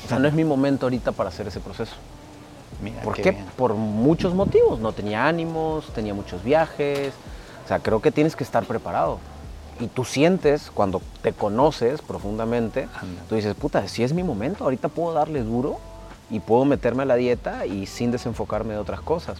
O 0.05 0.09
sea, 0.09 0.19
no 0.19 0.27
es 0.29 0.35
mi 0.35 0.45
momento 0.45 0.87
ahorita 0.87 1.13
para 1.13 1.29
hacer 1.29 1.47
ese 1.47 1.61
proceso. 1.61 1.95
Mira, 2.83 3.03
¿Por 3.03 3.15
qué. 3.15 3.37
Por 3.57 3.75
muchos 3.75 4.35
motivos. 4.35 4.81
No 4.81 4.93
tenía 4.93 5.27
ánimos, 5.27 5.87
tenía 5.95 6.15
muchos 6.15 6.43
viajes. 6.43 7.13
O 7.65 7.69
sea, 7.69 7.79
creo 7.79 8.01
que 8.01 8.11
tienes 8.11 8.37
que 8.37 8.45
estar 8.45 8.65
preparado. 8.65 9.19
Y 9.81 9.87
tú 9.87 10.05
sientes, 10.05 10.71
cuando 10.73 11.01
te 11.23 11.33
conoces 11.33 12.03
profundamente, 12.03 12.89
Anda. 13.01 13.23
tú 13.29 13.35
dices, 13.37 13.55
puta, 13.55 13.89
si 13.89 14.03
es 14.03 14.13
mi 14.13 14.23
momento, 14.23 14.65
ahorita 14.65 14.89
puedo 14.89 15.15
darle 15.15 15.43
duro 15.43 15.79
y 16.29 16.41
puedo 16.41 16.65
meterme 16.65 17.05
a 17.05 17.07
la 17.07 17.17
dieta 17.17 17.65
y 17.67 17.87
sin 17.87 18.11
desenfocarme 18.11 18.75
de 18.75 18.79
otras 18.79 19.01
cosas. 19.01 19.39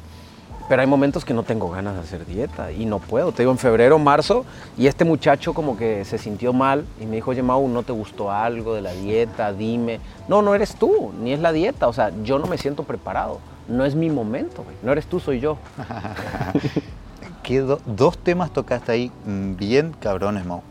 Pero 0.71 0.83
hay 0.83 0.87
momentos 0.89 1.25
que 1.25 1.35
no 1.35 1.43
tengo 1.43 1.69
ganas 1.69 1.95
de 1.97 2.01
hacer 2.03 2.25
dieta 2.25 2.71
y 2.71 2.85
no 2.87 3.01
puedo. 3.01 3.33
Te 3.33 3.43
digo, 3.43 3.51
en 3.51 3.59
febrero, 3.59 3.99
marzo, 3.99 4.45
y 4.79 4.87
este 4.87 5.05
muchacho 5.05 5.53
como 5.53 5.77
que 5.77 6.05
se 6.05 6.17
sintió 6.17 6.53
mal 6.53 6.85
y 7.01 7.07
me 7.07 7.17
dijo, 7.17 7.33
oye, 7.33 7.43
Mau, 7.43 7.67
¿no 7.67 7.83
te 7.83 7.91
gustó 7.93 8.31
algo 8.31 8.75
de 8.77 8.81
la 8.81 8.93
dieta? 8.93 9.53
Dime. 9.53 9.99
No, 10.29 10.43
no 10.43 10.55
eres 10.55 10.77
tú, 10.77 11.13
ni 11.21 11.33
es 11.33 11.41
la 11.41 11.51
dieta. 11.51 11.89
O 11.89 11.93
sea, 11.93 12.13
yo 12.23 12.39
no 12.39 12.47
me 12.47 12.57
siento 12.57 12.85
preparado. 12.85 13.41
No 13.67 13.85
es 13.85 13.97
mi 13.97 14.11
momento, 14.11 14.63
güey. 14.63 14.77
No 14.85 14.93
eres 14.93 15.07
tú, 15.07 15.19
soy 15.19 15.41
yo. 15.41 15.59
¿Qué 17.43 17.61
do- 17.61 17.81
dos 17.87 18.17
temas 18.19 18.53
tocaste 18.53 18.93
ahí 18.93 19.13
mm, 19.27 19.57
bien 19.57 19.93
cabrones, 19.99 20.45
Mau. 20.47 20.63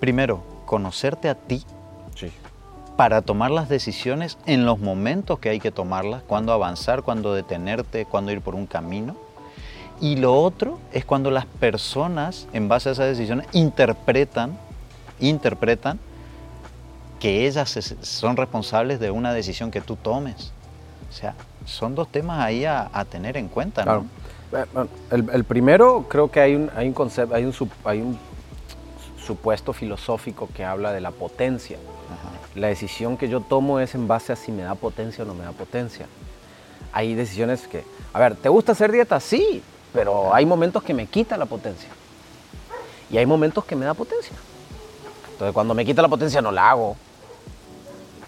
Primero, 0.00 0.40
conocerte 0.66 1.28
a 1.28 1.34
ti 1.34 1.64
Sí. 2.14 2.30
para 2.96 3.22
tomar 3.22 3.50
las 3.50 3.68
decisiones 3.68 4.38
en 4.46 4.66
los 4.66 4.78
momentos 4.78 5.40
que 5.40 5.48
hay 5.48 5.58
que 5.58 5.72
tomarlas, 5.72 6.22
cuándo 6.22 6.52
avanzar, 6.52 7.02
cuándo 7.02 7.34
detenerte, 7.34 8.04
cuándo 8.06 8.30
ir 8.30 8.40
por 8.40 8.54
un 8.54 8.66
camino. 8.66 9.16
Y 10.00 10.16
lo 10.16 10.40
otro 10.40 10.78
es 10.92 11.04
cuando 11.04 11.30
las 11.30 11.46
personas, 11.46 12.46
en 12.52 12.68
base 12.68 12.88
a 12.88 12.92
esas 12.92 13.06
decisiones, 13.06 13.46
interpretan, 13.52 14.56
interpretan 15.18 15.98
que 17.18 17.46
ellas 17.46 17.94
son 18.02 18.36
responsables 18.36 19.00
de 19.00 19.10
una 19.10 19.32
decisión 19.32 19.70
que 19.70 19.80
tú 19.80 19.96
tomes. 19.96 20.52
O 21.10 21.12
sea, 21.12 21.34
son 21.64 21.94
dos 21.94 22.08
temas 22.08 22.38
ahí 22.38 22.64
a, 22.64 22.88
a 22.92 23.04
tener 23.04 23.36
en 23.36 23.48
cuenta, 23.48 23.84
¿no? 23.84 24.06
Claro. 24.50 24.84
Eh, 24.84 24.88
El, 25.10 25.30
el 25.32 25.44
primero, 25.44 26.06
creo 26.08 26.30
que 26.30 26.40
hay 26.40 26.54
un, 26.54 26.70
hay 26.76 26.86
un 26.86 26.94
concepto, 26.94 27.34
hay 27.34 27.44
un, 27.44 27.54
hay 27.84 28.00
un 28.00 28.18
supuesto 29.20 29.72
filosófico 29.72 30.48
que 30.54 30.64
habla 30.64 30.92
de 30.92 31.00
la 31.00 31.10
potencia. 31.10 31.76
Ajá. 31.76 32.30
La 32.54 32.68
decisión 32.68 33.16
que 33.16 33.28
yo 33.28 33.40
tomo 33.40 33.80
es 33.80 33.94
en 33.94 34.06
base 34.06 34.32
a 34.32 34.36
si 34.36 34.52
me 34.52 34.62
da 34.62 34.74
potencia 34.74 35.24
o 35.24 35.26
no 35.26 35.34
me 35.34 35.44
da 35.44 35.52
potencia. 35.52 36.06
Hay 36.92 37.14
decisiones 37.14 37.66
que, 37.66 37.84
a 38.12 38.18
ver, 38.20 38.36
¿te 38.36 38.48
gusta 38.48 38.72
hacer 38.72 38.92
dieta? 38.92 39.18
Sí, 39.20 39.62
pero 39.92 40.34
hay 40.34 40.46
momentos 40.46 40.82
que 40.82 40.94
me 40.94 41.06
quita 41.06 41.36
la 41.36 41.46
potencia. 41.46 41.88
Y 43.10 43.16
hay 43.16 43.26
momentos 43.26 43.64
que 43.64 43.74
me 43.74 43.84
da 43.86 43.94
potencia. 43.94 44.36
Entonces, 45.32 45.54
cuando 45.54 45.74
me 45.74 45.84
quita 45.84 46.02
la 46.02 46.08
potencia, 46.08 46.42
no 46.42 46.52
la 46.52 46.70
hago. 46.70 46.96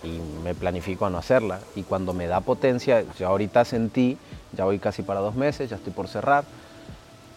y 0.02 0.18
me 0.42 0.54
planifico 0.54 1.06
a 1.06 1.10
no 1.10 1.18
hacerla. 1.18 1.60
Y 1.74 1.82
cuando 1.82 2.14
me 2.14 2.26
da 2.26 2.40
potencia, 2.40 3.04
yo 3.18 3.28
ahorita 3.28 3.64
sentí, 3.64 4.16
ya 4.52 4.64
voy 4.64 4.78
casi 4.78 5.02
para 5.02 5.20
dos 5.20 5.34
meses, 5.34 5.68
ya 5.68 5.76
estoy 5.76 5.92
por 5.92 6.08
cerrar, 6.08 6.44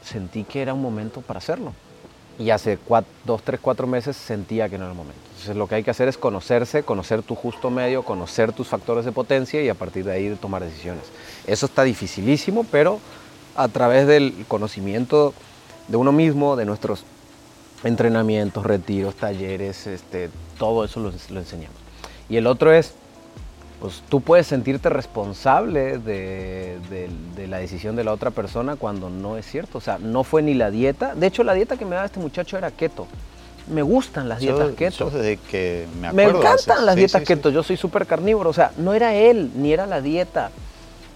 sentí 0.03 0.43
que 0.43 0.61
era 0.61 0.73
un 0.73 0.81
momento 0.81 1.21
para 1.21 1.39
hacerlo. 1.39 1.73
Y 2.39 2.49
hace 2.49 2.79
dos, 3.25 3.43
tres, 3.43 3.59
cuatro 3.61 3.85
meses 3.85 4.15
sentía 4.15 4.67
que 4.69 4.77
no 4.77 4.85
era 4.85 4.91
el 4.93 4.97
momento. 4.97 5.21
Entonces 5.31 5.55
lo 5.55 5.67
que 5.67 5.75
hay 5.75 5.83
que 5.83 5.91
hacer 5.91 6.07
es 6.07 6.17
conocerse, 6.17 6.83
conocer 6.83 7.21
tu 7.21 7.35
justo 7.35 7.69
medio, 7.69 8.03
conocer 8.03 8.53
tus 8.53 8.67
factores 8.67 9.05
de 9.05 9.11
potencia 9.11 9.61
y 9.61 9.69
a 9.69 9.75
partir 9.75 10.05
de 10.05 10.13
ahí 10.13 10.37
tomar 10.41 10.63
decisiones. 10.63 11.03
Eso 11.45 11.65
está 11.65 11.83
dificilísimo, 11.83 12.65
pero 12.71 12.99
a 13.55 13.67
través 13.67 14.07
del 14.07 14.45
conocimiento 14.47 15.33
de 15.87 15.97
uno 15.97 16.11
mismo, 16.11 16.55
de 16.55 16.65
nuestros 16.65 17.03
entrenamientos, 17.83 18.65
retiros, 18.65 19.15
talleres, 19.15 19.87
este, 19.87 20.29
todo 20.57 20.85
eso 20.85 20.99
lo, 20.99 21.11
lo 21.29 21.39
enseñamos. 21.39 21.77
Y 22.29 22.37
el 22.37 22.47
otro 22.47 22.73
es, 22.73 22.93
pues 23.83 24.01
tú 24.07 24.21
puedes 24.21 24.47
sentirte 24.47 24.87
responsable 24.87 25.97
de, 25.97 26.79
la 27.49 27.57
decisión 27.57 27.97
de 27.97 28.05
la 28.05 28.13
otra 28.13 28.31
persona 28.31 28.77
cuando 28.77 29.09
no 29.09 29.35
es 29.35 29.45
cierto. 29.45 29.79
O 29.79 29.81
sea, 29.81 29.97
no 29.97 30.23
fue 30.23 30.41
ni 30.41 30.53
la 30.53 30.71
dieta. 30.71 31.15
De 31.15 31.27
hecho, 31.27 31.43
la 31.43 31.53
dieta 31.53 31.75
que 31.75 31.83
me 31.83 31.95
daba 31.95 32.05
este 32.05 32.21
muchacho 32.21 32.57
era 32.57 32.71
keto. 32.71 33.07
Me 33.67 33.81
gustan 33.81 34.29
las 34.29 34.39
dietas 34.39 34.71
keto. 34.77 35.09
desde 35.09 35.35
que 35.35 35.85
me 35.99 36.13
Me 36.13 36.23
encantan 36.23 36.85
las 36.85 36.95
dietas 36.95 37.23
keto. 37.23 37.49
Yo 37.49 37.61
soy 37.61 37.75
súper 37.75 38.05
carnívoro. 38.05 38.49
O 38.49 38.53
sea, 38.53 38.71
no 38.77 38.93
era 38.93 39.15
él, 39.15 39.51
ni 39.55 39.73
era 39.73 39.85
la 39.85 39.99
dieta. 39.99 40.51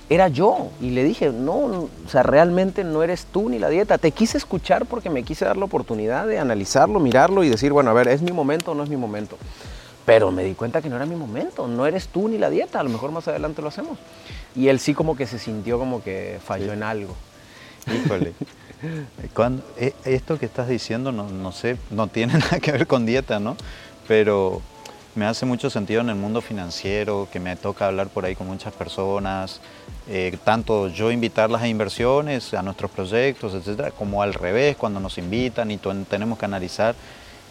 Era 0.09 0.27
yo. 0.29 0.69
Y 0.81 0.91
le 0.91 1.03
dije, 1.03 1.31
no, 1.31 1.55
o 1.55 1.89
sea, 2.09 2.23
realmente 2.23 2.83
no 2.83 3.03
eres 3.03 3.25
tú 3.25 3.49
ni 3.49 3.59
la 3.59 3.69
dieta. 3.69 3.97
Te 3.97 4.11
quise 4.11 4.37
escuchar 4.37 4.85
porque 4.85 5.09
me 5.09 5.23
quise 5.23 5.45
dar 5.45 5.57
la 5.57 5.65
oportunidad 5.65 6.27
de 6.27 6.39
analizarlo, 6.39 6.99
mirarlo 6.99 7.43
y 7.43 7.49
decir, 7.49 7.73
bueno, 7.73 7.89
a 7.89 7.93
ver, 7.93 8.07
¿es 8.07 8.21
mi 8.21 8.31
momento 8.31 8.71
o 8.71 8.75
no 8.75 8.83
es 8.83 8.89
mi 8.89 8.97
momento? 8.97 9.37
Pero 10.05 10.31
me 10.31 10.43
di 10.43 10.53
cuenta 10.53 10.81
que 10.81 10.89
no 10.89 10.95
era 10.95 11.05
mi 11.05 11.17
momento, 11.17 11.67
no 11.67 11.85
eres 11.85 12.07
tú 12.07 12.29
ni 12.29 12.37
la 12.37 12.49
dieta, 12.49 12.79
a 12.79 12.83
lo 12.83 12.89
mejor 12.89 13.11
más 13.11 13.27
adelante 13.27 13.61
lo 13.61 13.67
hacemos. 13.67 13.99
Y 14.55 14.69
él 14.69 14.79
sí 14.79 14.93
como 14.93 15.17
que 15.17 15.27
se 15.27 15.37
sintió 15.37 15.77
como 15.77 16.01
que 16.01 16.39
falló 16.41 16.71
en 16.71 16.83
algo. 16.83 17.13
Híjole. 17.93 18.33
Cuando, 19.33 19.63
eh, 19.77 19.93
esto 20.05 20.39
que 20.39 20.45
estás 20.45 20.69
diciendo, 20.69 21.11
no, 21.11 21.29
no, 21.29 21.51
sé, 21.51 21.77
no 21.89 22.07
tiene 22.07 22.33
nada 22.39 22.59
que 22.59 22.71
ver 22.71 22.87
con 22.87 23.05
dieta, 23.05 23.39
¿no? 23.39 23.57
Pero 24.07 24.61
me 25.17 25.25
hace 25.25 25.47
mucho 25.47 25.69
sentido 25.71 26.01
en 26.01 26.09
el 26.09 26.15
mundo 26.15 26.41
financiero, 26.41 27.27
que 27.31 27.39
me 27.39 27.55
toca 27.55 27.87
hablar 27.87 28.07
por 28.07 28.23
ahí 28.23 28.35
con 28.35 28.45
muchas 28.45 28.71
personas, 28.71 29.59
eh, 30.07 30.37
tanto 30.43 30.89
yo 30.89 31.11
invitarlas 31.11 31.63
a 31.63 31.67
inversiones, 31.67 32.53
a 32.53 32.61
nuestros 32.61 32.91
proyectos, 32.91 33.55
etcétera, 33.55 33.89
como 33.89 34.21
al 34.21 34.35
revés, 34.35 34.77
cuando 34.77 34.99
nos 34.99 35.17
invitan 35.17 35.71
y 35.71 35.77
tenemos 35.77 36.37
que 36.37 36.45
analizar 36.45 36.95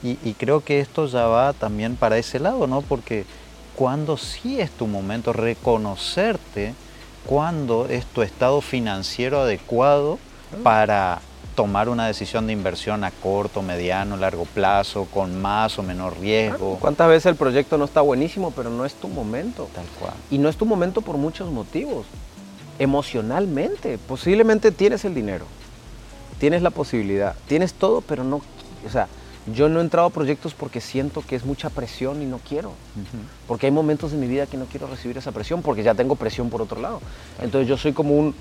y, 0.03 0.35
creo 0.35 0.63
que 0.63 0.79
esto 0.79 1.07
ya 1.07 1.27
va 1.27 1.53
también 1.53 1.97
para 1.97 2.19
ese 2.19 2.39
lado, 2.39 2.67
¿no? 2.67 2.83
Porque 2.83 3.25
cuando 3.75 4.17
sí 4.17 4.61
es 4.61 4.71
tu 4.71 4.87
momento, 4.87 5.33
reconocerte 5.33 6.75
cuando 7.27 7.89
es 7.89 8.05
tu 8.07 8.23
estado 8.23 8.61
financiero 8.61 9.41
adecuado 9.41 10.19
ah. 10.53 10.57
para 10.63 11.23
tomar 11.57 11.89
una 11.89 12.07
decisión 12.07 12.47
de 12.47 12.53
inversión 12.53 13.03
a 13.03 13.11
corto, 13.11 13.63
mediano, 13.63 14.17
largo 14.17 14.45
plazo, 14.45 15.09
con 15.13 15.41
más 15.41 15.79
o 15.79 15.83
menor 15.83 16.21
riesgo. 16.21 16.77
¿Cuántas 16.79 17.09
veces 17.09 17.27
el 17.27 17.35
proyecto 17.35 17.79
no 17.79 17.87
está 17.87 18.03
buenísimo, 18.03 18.53
pero 18.53 18.71
no 18.71 18.85
es 18.85 18.95
tu 18.95 19.09
momento? 19.09 19.69
Tal 19.75 19.87
cual. 19.99 20.13
Y 20.31 20.39
no 20.39 20.49
es 20.49 20.57
tu 20.57 20.67
momento 20.67 21.01
por 21.01 21.17
muchos 21.17 21.51
motivos. 21.51 22.07
Emocionalmente, 22.79 23.99
posiblemente 23.99 24.71
tienes 24.71 25.05
el 25.07 25.15
dinero, 25.15 25.47
tienes 26.39 26.61
la 26.61 26.71
posibilidad, 26.71 27.35
tienes 27.49 27.73
todo, 27.73 28.03
pero 28.03 28.23
no, 28.23 28.43
o 28.87 28.91
sea, 28.91 29.09
yo 29.55 29.71
no 29.71 29.81
he 29.81 29.83
entrado 29.83 30.09
a 30.09 30.11
proyectos 30.11 30.53
porque 30.53 30.83
siento 30.83 31.23
que 31.23 31.37
es 31.37 31.47
mucha 31.47 31.71
presión 31.71 32.21
y 32.21 32.27
no 32.27 32.39
quiero. 32.47 32.73
Porque 33.49 33.67
hay 33.67 33.73
momentos 33.73 34.13
en 34.13 34.21
mi 34.21 34.27
vida 34.27 34.47
que 34.47 34.59
no 34.59 34.67
quiero 34.67 34.89
recibir 34.89 35.17
esa 35.17 35.33
presión 35.33 35.63
porque 35.63 35.83
ya 35.83 35.95
tengo 35.95 36.17
presión 36.17 36.51
por 36.51 36.61
otro 36.61 36.81
lado. 36.81 37.01
Entonces 37.41 37.69
yo 37.69 37.79
soy 37.79 37.93
como 37.93 38.15
un 38.15 38.35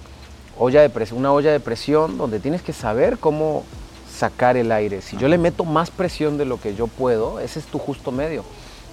olla 0.57 0.81
de 0.81 0.89
presión, 0.89 1.19
una 1.19 1.31
olla 1.31 1.51
de 1.51 1.59
presión 1.59 2.17
donde 2.17 2.39
tienes 2.39 2.61
que 2.61 2.73
saber 2.73 3.17
cómo 3.17 3.63
sacar 4.11 4.57
el 4.57 4.71
aire. 4.71 5.01
Si 5.01 5.17
yo 5.17 5.27
le 5.27 5.37
meto 5.37 5.65
más 5.65 5.91
presión 5.91 6.37
de 6.37 6.45
lo 6.45 6.59
que 6.59 6.75
yo 6.75 6.87
puedo, 6.87 7.39
ese 7.39 7.59
es 7.59 7.65
tu 7.65 7.79
justo 7.79 8.11
medio. 8.11 8.43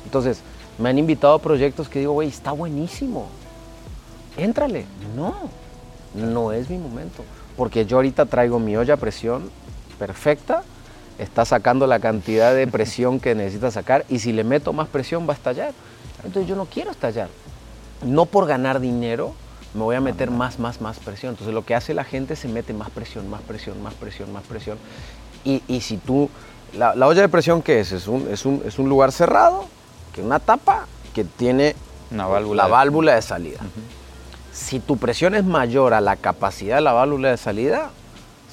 Entonces, 0.04 0.40
me 0.78 0.88
han 0.88 0.98
invitado 0.98 1.34
a 1.34 1.38
proyectos 1.38 1.88
que 1.88 2.00
digo, 2.00 2.12
güey, 2.12 2.28
está 2.28 2.52
buenísimo. 2.52 3.28
Éntrale. 4.36 4.86
No, 5.14 5.34
no 6.14 6.52
es 6.52 6.68
mi 6.70 6.78
momento. 6.78 7.22
Porque 7.56 7.86
yo 7.86 7.98
ahorita 7.98 8.26
traigo 8.26 8.58
mi 8.58 8.76
olla 8.76 8.94
a 8.94 8.96
presión 8.96 9.50
perfecta 9.98 10.64
está 11.18 11.44
sacando 11.44 11.86
la 11.86 12.00
cantidad 12.00 12.54
de 12.54 12.66
presión 12.66 13.20
que 13.20 13.34
necesita 13.34 13.70
sacar 13.70 14.04
y 14.08 14.18
si 14.18 14.32
le 14.32 14.44
meto 14.44 14.72
más 14.72 14.88
presión 14.88 15.28
va 15.28 15.32
a 15.32 15.36
estallar. 15.36 15.72
Entonces 16.24 16.48
yo 16.48 16.56
no 16.56 16.66
quiero 16.66 16.90
estallar. 16.90 17.28
No 18.04 18.26
por 18.26 18.46
ganar 18.46 18.80
dinero 18.80 19.34
me 19.74 19.82
voy 19.82 19.96
a 19.96 20.00
meter 20.00 20.30
más, 20.30 20.58
más, 20.58 20.80
más 20.80 20.98
presión. 20.98 21.30
Entonces 21.30 21.54
lo 21.54 21.64
que 21.64 21.74
hace 21.74 21.94
la 21.94 22.04
gente 22.04 22.36
se 22.36 22.48
mete 22.48 22.72
más 22.72 22.90
presión, 22.90 23.28
más 23.30 23.42
presión, 23.42 23.82
más 23.82 23.94
presión, 23.94 24.32
más 24.32 24.44
presión. 24.44 24.78
Y, 25.44 25.80
si 25.80 25.96
tú, 25.96 26.30
la, 26.76 26.92
olla 26.92 27.20
de 27.20 27.28
presión 27.28 27.62
¿qué 27.62 27.80
es? 27.80 27.90
Es 27.90 28.06
un, 28.06 28.28
es 28.30 28.46
un, 28.46 28.62
es 28.64 28.78
un 28.78 28.88
lugar 28.88 29.10
cerrado, 29.10 29.66
que 30.12 30.22
una 30.22 30.38
tapa 30.38 30.86
que 31.12 31.24
tiene 31.24 31.74
una 32.12 32.26
válvula 32.26 32.62
la 32.64 32.68
válvula 32.68 33.14
de 33.14 33.22
salida. 33.22 33.60
Si 34.52 34.80
tu 34.80 34.98
presión 34.98 35.34
es 35.34 35.44
mayor 35.44 35.94
a 35.94 36.00
la 36.00 36.16
capacidad 36.16 36.76
de 36.76 36.82
la 36.82 36.92
válvula 36.92 37.30
de 37.30 37.36
salida, 37.38 37.90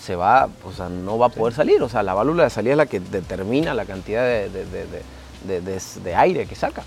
se 0.02 0.16
va, 0.16 0.50
o 0.64 0.72
sea, 0.72 0.90
no 0.90 1.18
va 1.18 1.28
a 1.28 1.30
poder 1.30 1.54
salir. 1.54 1.84
O 1.84 1.90
sea, 1.90 2.04
la 2.04 2.14
válvula 2.14 2.46
de 2.46 2.50
salida 2.50 2.72
es 2.74 2.78
la 2.78 2.86
que 2.86 3.00
determina 3.02 3.74
la 3.74 3.86
cantidad 3.86 4.24
de, 4.24 6.16
aire 6.16 6.46
que 6.46 6.56
saca. 6.56 6.84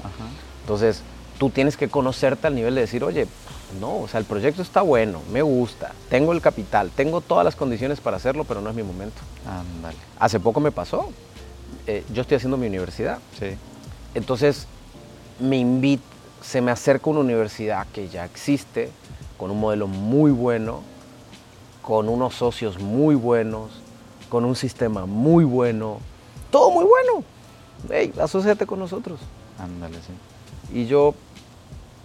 Entonces, 0.63 1.03
tú 1.43 1.51
tienes 1.51 1.77
que 1.77 1.89
conocerte 1.89 2.47
al 2.47 2.55
nivel 2.55 2.77
de 2.77 2.83
decir, 2.83 3.03
oye, 3.03 3.27
no, 3.81 4.03
o 4.03 4.07
sea, 4.07 4.21
el 4.21 4.27
proyecto 4.27 4.63
está 4.63 4.81
bueno, 4.81 5.23
me 5.33 5.43
gusta, 5.43 5.91
tengo 6.09 6.31
el 6.31 6.41
capital, 6.41 6.93
tengo 6.95 7.21
todas 7.21 7.45
las 7.45 7.57
condiciones 7.57 7.99
para 7.99 8.17
hacerlo, 8.17 8.45
pero 8.45 8.61
no 8.61 8.71
es 8.71 8.77
mi 8.77 8.85
momento. 8.85 9.21
Hace 10.21 10.39
poco 10.39 10.61
me 10.61 10.71
pasó. 10.71 11.11
Eh, 11.89 12.05
yo 12.15 12.23
estoy 12.23 12.37
haciendo 12.37 12.57
mi 12.57 12.69
universidad. 12.69 13.19
Sí. 13.41 13.57
Entonces, 14.15 14.69
me 15.41 15.57
invito, 15.57 16.05
se 16.43 16.61
me 16.61 16.71
acerca 16.71 17.11
una 17.11 17.19
universidad 17.19 17.89
que 17.93 18.09
ya 18.09 18.25
existe, 18.25 18.93
con 19.37 19.51
un 19.51 19.59
modelo 19.59 19.89
muy 19.89 20.31
bueno, 20.31 20.83
con 21.83 22.09
unos 22.09 22.37
socios 22.37 22.79
muy 22.79 23.17
buenos, 23.17 23.73
con 24.29 24.45
un 24.45 24.55
sistema 24.55 25.07
muy 25.07 25.43
bueno, 25.43 25.99
todo 26.53 26.71
muy 26.71 26.85
bueno. 26.85 27.25
Hey, 27.91 28.13
asociate 28.21 28.65
con 28.65 28.79
nosotros. 28.79 29.19
Ándale, 29.59 29.97
sí. 29.97 30.13
Y 30.73 30.87
yo, 30.87 31.15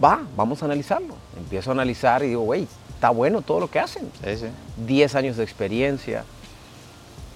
va, 0.02 0.20
vamos 0.36 0.62
a 0.62 0.66
analizarlo. 0.66 1.14
Empiezo 1.36 1.70
a 1.70 1.74
analizar 1.74 2.22
y 2.22 2.28
digo, 2.28 2.42
güey, 2.42 2.66
está 2.94 3.10
bueno 3.10 3.42
todo 3.42 3.60
lo 3.60 3.70
que 3.70 3.78
hacen. 3.78 4.10
Sí, 4.24 4.36
sí. 4.36 4.46
Diez 4.86 5.14
años 5.14 5.36
de 5.36 5.44
experiencia. 5.44 6.24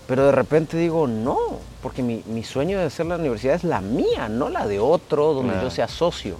Pero 0.06 0.26
de 0.26 0.32
repente 0.32 0.76
digo, 0.76 1.06
no, 1.06 1.38
porque 1.82 2.02
mi, 2.02 2.44
sueño 2.44 2.78
de 2.78 2.84
hacer 2.84 3.06
la 3.06 3.16
universidad 3.16 3.54
es 3.54 3.64
la 3.64 3.80
mía, 3.80 4.28
no 4.28 4.48
la 4.48 4.66
de 4.66 4.80
otro, 4.80 5.32
donde 5.32 5.54
yo 5.62 5.70
sea 5.70 5.88
socio. 5.88 6.36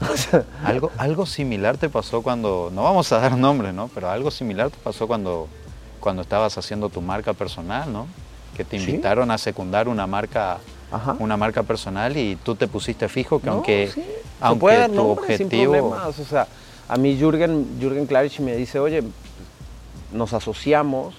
algo, 0.64 0.90
algo 0.98 1.26
similar 1.26 1.76
te 1.76 1.88
pasó 1.88 2.22
cuando, 2.22 2.70
no 2.72 2.82
vamos 2.82 3.12
a 3.12 3.20
dar 3.20 3.36
nombres, 3.36 3.74
¿no? 3.74 3.88
Pero 3.88 4.10
algo 4.10 4.30
similar 4.30 4.70
te 4.70 4.78
pasó 4.78 5.06
cuando, 5.06 5.48
cuando 6.00 6.22
estabas 6.22 6.58
haciendo 6.58 6.88
tu 6.88 7.00
marca 7.00 7.32
personal, 7.32 7.92
¿no? 7.92 8.06
Que 8.56 8.64
te 8.64 8.76
invitaron 8.76 9.30
a 9.30 9.38
secundar 9.38 9.88
una 9.88 10.06
marca, 10.06 10.58
una 11.18 11.36
marca 11.36 11.62
personal 11.62 12.16
y 12.16 12.36
tú 12.36 12.54
te 12.54 12.68
pusiste 12.68 13.08
fijo 13.08 13.40
que 13.40 13.48
aunque, 13.48 13.90
aunque 14.40 14.88
tu 14.94 15.08
objetivo... 15.08 15.96
O 16.06 16.12
sea, 16.12 16.46
a 16.88 16.96
mí 16.96 17.16
Jürgen, 17.16 17.78
Jürgen 17.80 18.06
Klarich 18.06 18.40
me 18.40 18.54
dice, 18.56 18.78
oye, 18.78 19.02
nos 20.12 20.32
asociamos 20.32 21.14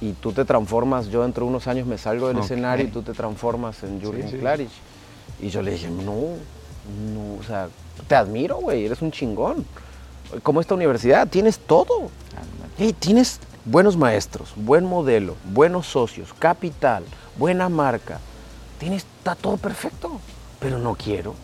y 0.00 0.12
tú 0.12 0.32
te 0.32 0.44
transformas, 0.44 1.08
yo 1.08 1.22
dentro 1.22 1.44
de 1.44 1.50
unos 1.50 1.66
años 1.66 1.86
me 1.86 1.98
salgo 1.98 2.28
del 2.28 2.38
escenario 2.38 2.86
y 2.86 2.88
tú 2.88 3.02
te 3.02 3.12
transformas 3.12 3.82
en 3.82 4.00
Jürgen 4.00 4.30
Klarich. 4.38 4.70
Y 5.40 5.48
yo 5.48 5.62
le 5.62 5.72
dije, 5.72 5.88
no, 5.88 6.36
no, 7.12 7.40
o 7.40 7.42
sea, 7.46 7.68
te 8.06 8.14
admiro, 8.14 8.56
güey, 8.56 8.84
eres 8.84 9.02
un 9.02 9.10
chingón. 9.10 9.64
Como 10.42 10.60
esta 10.60 10.74
universidad, 10.74 11.26
tienes 11.28 11.58
todo. 11.58 12.10
tienes 12.98 13.40
buenos 13.64 13.96
maestros, 13.96 14.52
buen 14.56 14.84
modelo, 14.84 15.36
buenos 15.52 15.86
socios, 15.86 16.32
capital, 16.38 17.04
buena 17.36 17.68
marca. 17.68 18.20
Tienes, 18.80 19.04
está 19.18 19.34
todo 19.34 19.58
perfecto, 19.58 20.18
pero 20.58 20.78
no 20.78 20.94
quiero. 20.96 21.34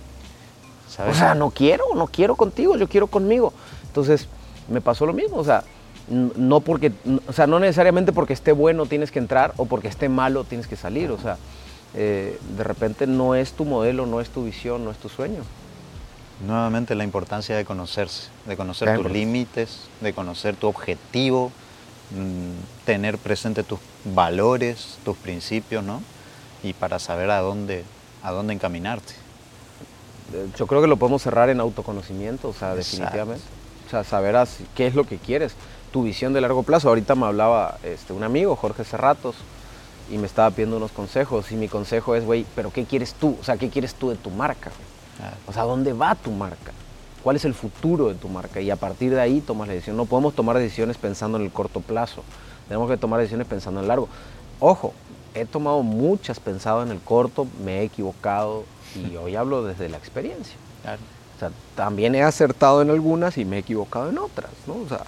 O 1.09 1.15
sea, 1.15 1.35
no 1.35 1.51
quiero, 1.51 1.85
no 1.95 2.07
quiero 2.07 2.37
contigo, 2.37 2.77
yo 2.77 2.89
quiero 2.89 3.07
conmigo. 3.07 3.53
Entonces, 3.87 4.29
me 4.69 4.81
pasó 4.81 5.05
lo 5.05 5.13
mismo, 5.13 5.37
o 5.37 5.45
sea, 5.45 5.63
no 6.09 6.61
porque, 6.61 6.93
o 7.29 7.33
sea, 7.35 7.47
no 7.47 7.61
necesariamente 7.61 8.13
porque 8.13 8.33
esté 8.33 8.53
bueno 8.53 8.87
tienes 8.87 9.11
que 9.11 9.19
entrar 9.19 9.53
o 9.59 9.67
porque 9.67 9.89
esté 9.89 10.09
malo 10.09 10.45
tienes 10.45 10.67
que 10.67 10.77
salir, 10.77 11.11
o 11.11 11.19
sea, 11.19 11.37
eh, 11.95 12.39
de 12.57 12.65
repente 12.65 13.07
no 13.07 13.35
es 13.35 13.53
tu 13.53 13.67
modelo, 13.67 14.07
no 14.07 14.23
es 14.23 14.31
tu 14.31 14.45
visión, 14.45 14.85
no 14.85 14.91
es 14.91 14.97
tu 14.97 15.11
sueño. 15.11 15.43
Nuevamente 16.47 16.95
la 16.95 17.05
importancia 17.05 17.57
de 17.57 17.67
conocerse, 17.67 18.29
de 18.47 18.57
conocer 18.57 18.97
tus 18.97 19.11
límites, 19.11 19.81
de 20.01 20.15
conocer 20.15 20.57
tu 20.57 20.69
objetivo, 20.69 21.53
mm, 22.13 22.85
tener 22.87 23.19
presente 23.19 23.63
tus 23.63 23.81
valores, 24.05 24.99
tus 25.05 25.17
principios, 25.19 25.85
¿no? 25.85 26.01
Y 26.63 26.73
para 26.73 26.99
saber 26.99 27.31
a 27.31 27.41
dónde, 27.41 27.85
a 28.23 28.33
dónde 28.33 28.55
encaminarte. 28.55 29.13
eh, 30.35 30.49
yo 30.59 30.67
creo 30.67 30.81
que 30.81 30.89
lo 30.89 30.97
podemos 30.97 31.23
cerrar 31.23 31.49
en 31.51 31.61
autoconocimiento, 31.61 32.49
o 32.49 32.53
sea, 32.53 32.75
Exacto. 32.75 32.97
definitivamente. 32.97 33.45
O 33.87 33.91
sea, 33.91 34.03
saber 34.03 34.35
así- 34.37 34.67
qué 34.75 34.87
es 34.89 34.95
lo 34.97 35.05
que 35.05 35.19
quieres, 35.19 35.53
tu 35.93 36.03
visión 36.03 36.33
de 36.33 36.41
largo 36.41 36.65
plazo. 36.65 36.89
Ahorita 36.89 37.15
me 37.15 37.27
hablaba 37.27 37.79
este, 37.85 38.13
un 38.13 38.25
amigo, 38.25 38.57
Jorge 38.57 38.83
Cerratos, 38.85 39.37
y 40.11 40.19
me 40.19 40.27
estaba 40.27 40.51
pidiendo 40.51 40.77
unos 40.79 40.91
consejos. 40.91 41.53
Y 41.53 41.57
mi 41.57 41.69
consejo 41.69 42.17
es, 42.17 42.25
güey, 42.25 42.45
¿pero 42.57 42.73
qué 42.73 42.85
quieres 42.85 43.15
tú? 43.15 43.37
O 43.41 43.45
sea, 43.45 43.57
¿qué 43.57 43.71
quieres 43.71 43.95
tú 43.95 44.11
de 44.11 44.17
tu 44.17 44.31
marca? 44.31 44.71
Claro. 45.19 45.37
O 45.47 45.53
sea, 45.53 45.63
¿dónde 45.63 45.93
va 45.93 46.15
tu 46.17 46.33
marca? 46.33 46.73
¿Cuál 47.23 47.37
es 47.37 47.45
el 47.45 47.55
futuro 47.55 48.09
de 48.09 48.15
tu 48.15 48.29
marca? 48.29 48.61
Y 48.61 48.71
a 48.71 48.77
partir 48.77 49.13
de 49.15 49.21
ahí 49.21 49.41
tomas 49.41 49.69
la 49.69 49.75
decisión. 49.75 49.97
No 49.97 50.05
podemos 50.07 50.35
tomar 50.35 50.59
decisiones 50.59 50.97
pensando 50.97 51.39
en 51.39 51.45
el 51.45 51.53
corto 51.53 51.81
plazo. 51.81 52.23
Tenemos 52.69 52.91
que 52.91 52.97
tomar 52.97 53.21
decisiones 53.21 53.47
pensando 53.47 53.79
en 53.81 53.85
el 53.85 53.89
largo. 53.89 54.09
Ojo, 54.59 54.93
he 55.37 55.45
tomado 55.45 55.83
muchas 55.83 56.41
pensado 56.41 56.83
en 56.83 56.91
el 56.91 57.01
corto, 57.01 57.47
me 57.65 57.81
he 57.81 57.83
equivocado 57.85 58.65
y 58.95 59.17
hoy 59.23 59.37
hablo 59.37 59.65
desde 59.65 59.89
la 59.89 59.99
experiencia. 59.99 60.57
Claro. 60.83 61.01
O 61.37 61.39
sea, 61.39 61.51
también 61.75 62.15
he 62.15 62.23
acertado 62.23 62.81
en 62.83 62.91
algunas 62.91 63.37
y 63.37 63.45
me 63.45 63.57
he 63.57 63.59
equivocado 63.61 64.09
en 64.09 64.19
otras, 64.19 64.51
¿no? 64.67 64.75
O 64.75 64.89
sea, 64.89 65.03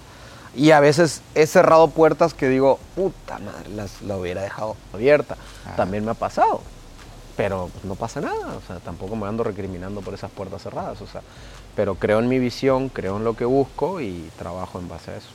y 0.55 0.71
a 0.71 0.79
veces 0.79 1.21
he 1.35 1.47
cerrado 1.47 1.89
puertas 1.89 2.33
que 2.33 2.47
digo, 2.47 2.79
puta 2.95 3.39
madre, 3.39 3.69
las, 3.69 4.01
la 4.01 4.17
hubiera 4.17 4.41
dejado 4.41 4.75
abierta. 4.93 5.37
También 5.75 6.05
me 6.05 6.11
ha 6.11 6.15
pasado. 6.15 6.61
Pero 7.37 7.69
pues, 7.71 7.85
no 7.85 7.95
pasa 7.95 8.19
nada, 8.19 8.57
o 8.57 8.61
sea, 8.67 8.79
tampoco 8.79 9.15
me 9.15 9.27
ando 9.27 9.43
recriminando 9.43 10.01
por 10.01 10.13
esas 10.13 10.29
puertas 10.29 10.61
cerradas, 10.61 11.01
o 11.01 11.07
sea, 11.07 11.21
pero 11.73 11.95
creo 11.95 12.19
en 12.19 12.27
mi 12.27 12.37
visión, 12.37 12.89
creo 12.89 13.15
en 13.15 13.23
lo 13.23 13.37
que 13.37 13.45
busco 13.45 14.01
y 14.01 14.29
trabajo 14.37 14.77
en 14.77 14.89
base 14.89 15.11
a 15.11 15.17
eso. 15.17 15.29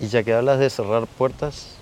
Y 0.00 0.08
ya 0.08 0.22
que 0.22 0.34
hablas 0.34 0.58
de 0.58 0.68
cerrar 0.68 1.06
puertas, 1.06 1.76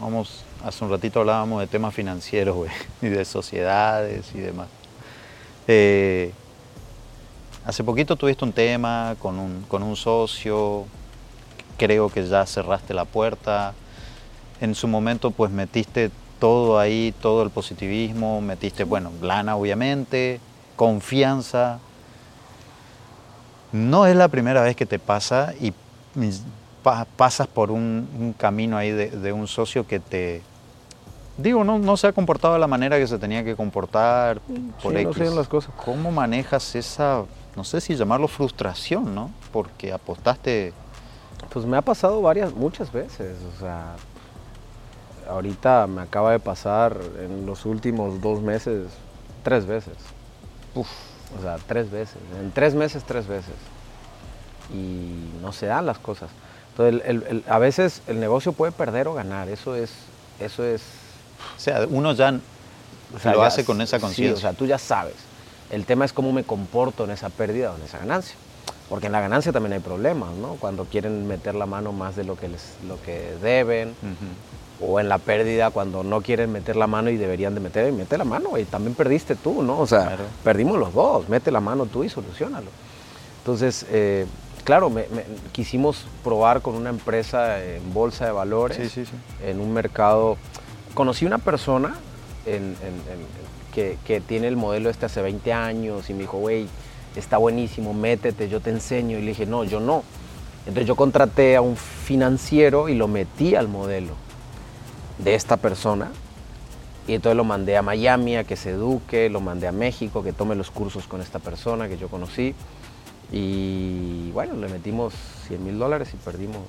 vamos, 0.00 0.42
hace 0.64 0.84
un 0.84 0.90
ratito 0.90 1.20
hablábamos 1.20 1.60
de 1.60 1.66
temas 1.66 1.94
financieros, 1.94 2.68
y 3.02 3.08
de 3.08 3.24
sociedades 3.24 4.34
y 4.34 4.38
demás. 4.38 4.68
Eh, 5.66 6.32
hace 7.64 7.84
poquito 7.84 8.16
tuviste 8.16 8.44
un 8.44 8.52
tema 8.52 9.16
con 9.18 9.38
un, 9.38 9.64
con 9.68 9.82
un 9.82 9.96
socio, 9.96 10.86
creo 11.76 12.08
que 12.08 12.26
ya 12.26 12.44
cerraste 12.46 12.94
la 12.94 13.04
puerta. 13.04 13.74
En 14.60 14.74
su 14.74 14.88
momento, 14.88 15.30
pues 15.30 15.50
metiste 15.50 16.10
todo 16.40 16.78
ahí, 16.78 17.14
todo 17.20 17.42
el 17.42 17.50
positivismo, 17.50 18.40
metiste, 18.40 18.84
bueno, 18.84 19.12
lana 19.22 19.56
obviamente, 19.56 20.40
confianza. 20.76 21.78
No 23.72 24.06
es 24.06 24.16
la 24.16 24.28
primera 24.28 24.62
vez 24.62 24.74
que 24.74 24.86
te 24.86 24.98
pasa 24.98 25.52
y 25.60 25.72
pa- 26.82 27.06
pasas 27.16 27.46
por 27.46 27.70
un, 27.70 28.08
un 28.18 28.32
camino 28.32 28.76
ahí 28.76 28.90
de, 28.90 29.10
de 29.10 29.32
un 29.32 29.46
socio 29.46 29.86
que 29.86 30.00
te, 30.00 30.42
digo, 31.36 31.64
no, 31.64 31.78
no 31.78 31.96
se 31.96 32.06
ha 32.06 32.12
comportado 32.12 32.54
de 32.54 32.60
la 32.60 32.66
manera 32.66 32.98
que 32.98 33.06
se 33.06 33.18
tenía 33.18 33.44
que 33.44 33.56
comportar 33.56 34.40
por 34.82 34.92
Sí, 34.92 34.98
X. 35.00 35.34
las 35.34 35.48
cosas. 35.48 35.70
¿Cómo 35.84 36.10
manejas 36.10 36.74
esa, 36.74 37.24
no 37.56 37.64
sé 37.64 37.80
si 37.80 37.94
llamarlo 37.96 38.28
frustración, 38.28 39.14
¿no? 39.14 39.30
Porque 39.52 39.92
apostaste, 39.92 40.72
Pues 41.52 41.64
me 41.64 41.76
ha 41.76 41.82
pasado 41.82 42.20
varias, 42.22 42.52
muchas 42.54 42.90
veces, 42.92 43.36
o 43.56 43.60
sea, 43.60 43.94
ahorita 45.28 45.86
me 45.86 46.02
acaba 46.02 46.32
de 46.32 46.38
pasar 46.40 46.96
en 47.20 47.46
los 47.46 47.64
últimos 47.66 48.20
dos 48.20 48.40
meses, 48.40 48.88
tres 49.42 49.66
veces. 49.66 49.94
Uf, 50.74 50.88
o 51.38 51.42
sea, 51.42 51.56
tres 51.66 51.90
veces. 51.90 52.16
En 52.40 52.50
tres 52.50 52.74
meses, 52.74 53.04
tres 53.04 53.26
veces. 53.26 53.54
Y 54.72 55.30
no 55.42 55.52
se 55.52 55.66
dan 55.66 55.86
las 55.86 55.98
cosas. 55.98 56.28
Entonces, 56.78 57.02
el- 57.06 57.16
el- 57.16 57.26
el- 57.28 57.44
a 57.48 57.58
veces 57.58 58.02
el 58.06 58.20
negocio 58.20 58.52
puede 58.52 58.70
perder 58.72 59.08
o 59.08 59.14
ganar, 59.14 59.48
eso 59.48 59.74
es, 59.74 59.90
eso 60.40 60.64
es 60.64 60.82
o 61.56 61.60
sea, 61.60 61.86
uno 61.90 62.12
ya 62.12 62.38
o 63.14 63.18
sea, 63.18 63.32
lo 63.32 63.40
ya 63.40 63.46
hace 63.46 63.64
con 63.64 63.80
esa 63.80 63.96
sí, 63.96 64.00
conciencia. 64.02 64.36
o 64.36 64.40
sea, 64.40 64.52
tú 64.52 64.66
ya 64.66 64.78
sabes. 64.78 65.14
El 65.70 65.84
tema 65.86 66.04
es 66.04 66.12
cómo 66.12 66.32
me 66.32 66.44
comporto 66.44 67.04
en 67.04 67.10
esa 67.10 67.30
pérdida 67.30 67.72
o 67.72 67.76
en 67.76 67.82
esa 67.82 67.98
ganancia. 67.98 68.36
Porque 68.88 69.06
en 69.06 69.12
la 69.12 69.20
ganancia 69.20 69.52
también 69.52 69.74
hay 69.74 69.80
problemas, 69.80 70.30
¿no? 70.34 70.54
Cuando 70.54 70.84
quieren 70.86 71.26
meter 71.28 71.54
la 71.54 71.66
mano 71.66 71.92
más 71.92 72.16
de 72.16 72.24
lo 72.24 72.36
que, 72.36 72.48
les, 72.48 72.74
lo 72.86 73.00
que 73.02 73.34
deben. 73.42 73.94
O 74.80 74.98
en 75.00 75.08
la 75.10 75.18
pérdida 75.18 75.70
cuando 75.70 76.02
no 76.04 76.22
quieren 76.22 76.52
meter 76.52 76.76
la 76.76 76.86
mano 76.86 77.10
y 77.10 77.16
deberían 77.16 77.54
de 77.54 77.60
meter, 77.60 77.92
mete 77.92 78.16
la 78.16 78.24
mano, 78.24 78.56
y 78.56 78.64
también 78.64 78.94
perdiste 78.94 79.34
tú, 79.34 79.62
¿no? 79.62 79.80
O 79.80 79.86
sea, 79.86 80.04
Claro. 80.06 80.24
perdimos 80.44 80.78
los 80.78 80.94
dos, 80.94 81.28
mete 81.28 81.50
la 81.50 81.60
mano 81.60 81.84
tú 81.86 82.04
y 82.04 82.08
solucionalo. 82.08 82.68
Entonces, 83.40 83.84
eh, 83.90 84.26
claro, 84.68 84.90
me- 84.90 85.06
me- 85.08 85.24
quisimos 85.52 86.04
probar 86.22 86.60
con 86.60 86.74
una 86.74 86.90
empresa 86.90 87.64
en 87.64 87.94
bolsa 87.94 88.26
de 88.26 88.32
valores, 88.32 88.76
Sí, 88.76 88.90
sí, 88.90 89.06
sí. 89.06 89.12
en 89.48 89.60
un 89.60 89.72
mercado. 89.72 90.36
Conocí 90.92 91.24
una 91.24 91.38
persona 91.38 91.94
en- 92.44 92.76
en- 92.82 93.00
en- 93.10 93.48
que, 93.72 93.96
que 94.04 94.20
tiene 94.20 94.46
el 94.46 94.56
modelo 94.58 94.90
este 94.90 95.06
hace 95.06 95.22
20 95.22 95.54
años 95.54 96.10
y 96.10 96.12
me 96.12 96.20
dijo, 96.20 96.36
güey, 96.36 96.66
está 97.16 97.38
buenísimo, 97.38 97.94
métete, 97.94 98.50
yo 98.50 98.60
te 98.60 98.68
enseño. 98.68 99.16
Y 99.16 99.22
le 99.22 99.28
dije, 99.28 99.46
no, 99.46 99.64
yo 99.64 99.80
no. 99.80 100.02
Entonces 100.66 100.86
yo 100.86 100.96
contraté 100.96 101.56
a 101.56 101.62
un 101.62 101.74
financiero 101.74 102.90
y 102.90 102.94
lo 102.94 103.08
metí 103.08 103.54
al 103.54 103.68
modelo 103.68 104.12
de 105.16 105.34
esta 105.34 105.56
persona. 105.56 106.10
Y 107.06 107.14
entonces 107.14 107.38
lo 107.38 107.44
mandé 107.44 107.78
a 107.78 107.80
Miami 107.80 108.36
a 108.36 108.44
que 108.44 108.54
se 108.54 108.72
eduque, 108.72 109.30
lo 109.30 109.40
mandé 109.40 109.66
a 109.66 109.72
México, 109.72 110.22
que 110.22 110.34
tome 110.34 110.54
los 110.56 110.70
cursos 110.70 111.06
con 111.06 111.22
esta 111.22 111.38
persona 111.38 111.88
que 111.88 111.96
yo 111.96 112.08
conocí. 112.08 112.54
Y 113.32 114.30
bueno, 114.32 114.54
le 114.54 114.68
metimos 114.68 115.14
100 115.48 115.64
mil 115.64 115.78
dólares 115.78 116.10
y 116.14 116.16
perdimos, 116.16 116.62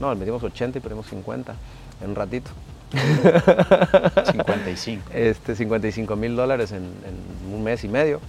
no, 0.00 0.12
le 0.12 0.18
metimos 0.18 0.42
80 0.42 0.78
y 0.78 0.80
perdimos 0.80 1.06
50 1.06 1.54
en 2.02 2.10
un 2.10 2.16
ratito. 2.16 2.50
55. 4.30 5.10
Este, 5.12 5.54
55 5.54 6.16
mil 6.16 6.36
dólares 6.36 6.72
en, 6.72 6.84
en 6.84 7.54
un 7.54 7.62
mes 7.62 7.84
y 7.84 7.88
medio. 7.88 8.20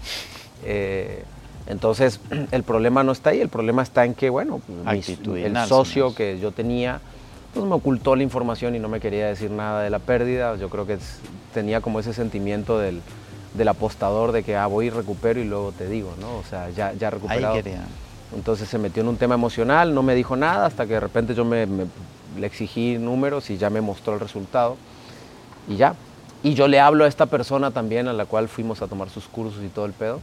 Eh, 0.66 1.24
entonces, 1.68 2.20
el 2.52 2.64
problema 2.64 3.04
no 3.04 3.12
está 3.12 3.30
ahí, 3.30 3.42
el 3.42 3.50
problema 3.50 3.84
está 3.84 4.06
en 4.06 4.16
que, 4.16 4.30
bueno, 4.30 4.62
Actitudinal, 4.86 5.64
el 5.64 5.70
socio 5.70 6.14
que 6.14 6.40
yo 6.40 6.52
tenía, 6.52 7.00
pues 7.54 7.66
me 7.66 7.76
ocultó 7.76 8.16
la 8.16 8.24
información 8.24 8.76
y 8.76 8.80
no 8.80 8.90
me 8.90 9.00
quería 9.00 9.28
decir 9.28 9.52
nada 9.52 9.82
de 9.84 9.90
la 9.90 10.00
pérdida. 10.00 10.56
Yo 10.58 10.70
creo 10.70 10.86
que 10.86 10.98
tenía 11.54 11.82
como 11.82 12.00
ese 12.00 12.14
sentimiento 12.14 12.80
del, 12.80 13.02
del 13.54 13.68
apostador 13.68 14.32
de 14.32 14.44
que, 14.44 14.56
ah, 14.56 14.68
voy 14.68 14.88
y 14.88 14.90
recupero 14.90 15.40
y 15.40 15.46
luego 15.46 15.72
te 15.72 15.88
digo, 15.88 16.14
¿no? 16.22 16.38
O 16.38 16.44
sea, 16.44 16.70
ya, 16.70 16.94
ya 16.94 17.08
Ahí 17.08 17.14
recuperado. 17.14 17.54
quería. 17.56 17.84
Entonces 18.36 18.70
se 18.70 18.78
metió 18.78 19.02
en 19.02 19.10
un 19.10 19.18
tema 19.18 19.34
emocional, 19.36 19.94
no 19.96 20.04
me 20.04 20.14
dijo 20.16 20.36
nada 20.36 20.68
hasta 20.68 20.86
que 20.86 20.94
de 20.94 21.00
repente 21.00 21.34
yo 21.34 21.46
me, 21.46 21.66
me- 21.66 21.88
le 22.38 22.46
exigí 22.46 22.98
números 23.00 23.50
y 23.50 23.58
ya 23.58 23.70
me 23.72 23.82
mostró 23.82 24.14
el 24.14 24.20
resultado. 24.20 24.78
Y 25.68 25.78
ya. 25.78 25.96
Y 26.44 26.54
yo 26.54 26.68
le 26.68 26.80
hablo 26.80 27.04
a 27.06 27.08
esta 27.08 27.26
persona 27.26 27.72
también 27.72 28.08
a 28.08 28.14
la 28.14 28.26
cual 28.26 28.48
fuimos 28.48 28.82
a 28.82 28.88
tomar 28.88 29.10
sus 29.10 29.26
cursos 29.28 29.62
y 29.64 29.68
todo 29.68 29.86
el 29.86 29.94
pedo. 29.94 30.20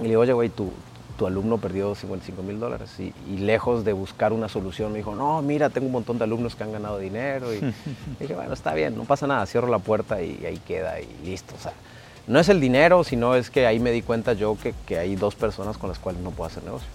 Y 0.00 0.02
le 0.02 0.08
digo, 0.10 0.22
oye, 0.22 0.32
güey, 0.32 0.48
tu, 0.48 0.72
tu 1.16 1.26
alumno 1.28 1.58
perdió 1.58 1.94
55 1.94 2.42
mil 2.42 2.58
dólares. 2.58 2.90
Y, 2.98 3.14
y 3.32 3.38
lejos 3.38 3.84
de 3.84 3.92
buscar 3.92 4.32
una 4.32 4.48
solución, 4.48 4.90
me 4.92 4.98
dijo, 4.98 5.14
no, 5.14 5.40
mira, 5.40 5.70
tengo 5.70 5.86
un 5.86 5.92
montón 5.92 6.18
de 6.18 6.24
alumnos 6.24 6.56
que 6.56 6.64
han 6.64 6.72
ganado 6.72 6.98
dinero. 6.98 7.54
Y 7.54 7.60
dije, 8.20 8.34
bueno, 8.34 8.52
está 8.52 8.74
bien, 8.74 8.96
no 8.98 9.04
pasa 9.04 9.26
nada, 9.28 9.46
cierro 9.46 9.68
la 9.68 9.78
puerta 9.78 10.20
y 10.20 10.44
ahí 10.44 10.58
queda 10.66 11.00
y 11.00 11.06
listo. 11.24 11.54
O 11.54 11.62
sea, 11.62 11.72
no 12.26 12.38
es 12.38 12.48
el 12.48 12.60
dinero, 12.60 13.04
sino 13.04 13.34
es 13.34 13.50
que 13.50 13.66
ahí 13.66 13.78
me 13.78 13.90
di 13.90 14.02
cuenta 14.02 14.32
yo 14.32 14.56
que, 14.60 14.74
que 14.86 14.98
hay 14.98 15.16
dos 15.16 15.34
personas 15.34 15.76
con 15.76 15.88
las 15.88 15.98
cuales 15.98 16.22
no 16.22 16.30
puedo 16.30 16.48
hacer 16.48 16.62
negocio. 16.64 16.88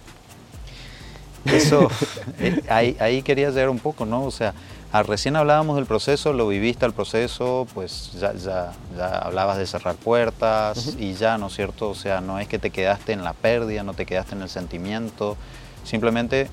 Eso, 1.44 1.88
eh, 2.38 2.62
ahí, 2.68 2.96
ahí 3.00 3.22
quería 3.22 3.50
llegar 3.50 3.70
un 3.70 3.78
poco, 3.78 4.04
¿no? 4.04 4.24
O 4.24 4.30
sea, 4.30 4.54
ah, 4.92 5.02
recién 5.02 5.36
hablábamos 5.36 5.76
del 5.76 5.86
proceso, 5.86 6.32
lo 6.32 6.48
viviste 6.48 6.84
al 6.84 6.92
proceso, 6.92 7.66
pues 7.74 8.12
ya, 8.18 8.34
ya, 8.34 8.72
ya 8.96 9.18
hablabas 9.18 9.56
de 9.58 9.66
cerrar 9.66 9.94
puertas 9.94 10.96
y 10.98 11.14
ya, 11.14 11.38
¿no 11.38 11.46
es 11.46 11.54
cierto? 11.54 11.90
O 11.90 11.94
sea, 11.94 12.20
no 12.20 12.38
es 12.38 12.48
que 12.48 12.58
te 12.58 12.70
quedaste 12.70 13.12
en 13.12 13.24
la 13.24 13.32
pérdida, 13.32 13.82
no 13.82 13.94
te 13.94 14.06
quedaste 14.06 14.34
en 14.34 14.42
el 14.42 14.48
sentimiento, 14.48 15.36
simplemente 15.84 16.48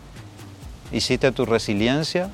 hiciste 0.92 1.32
tu 1.32 1.46
resiliencia, 1.46 2.30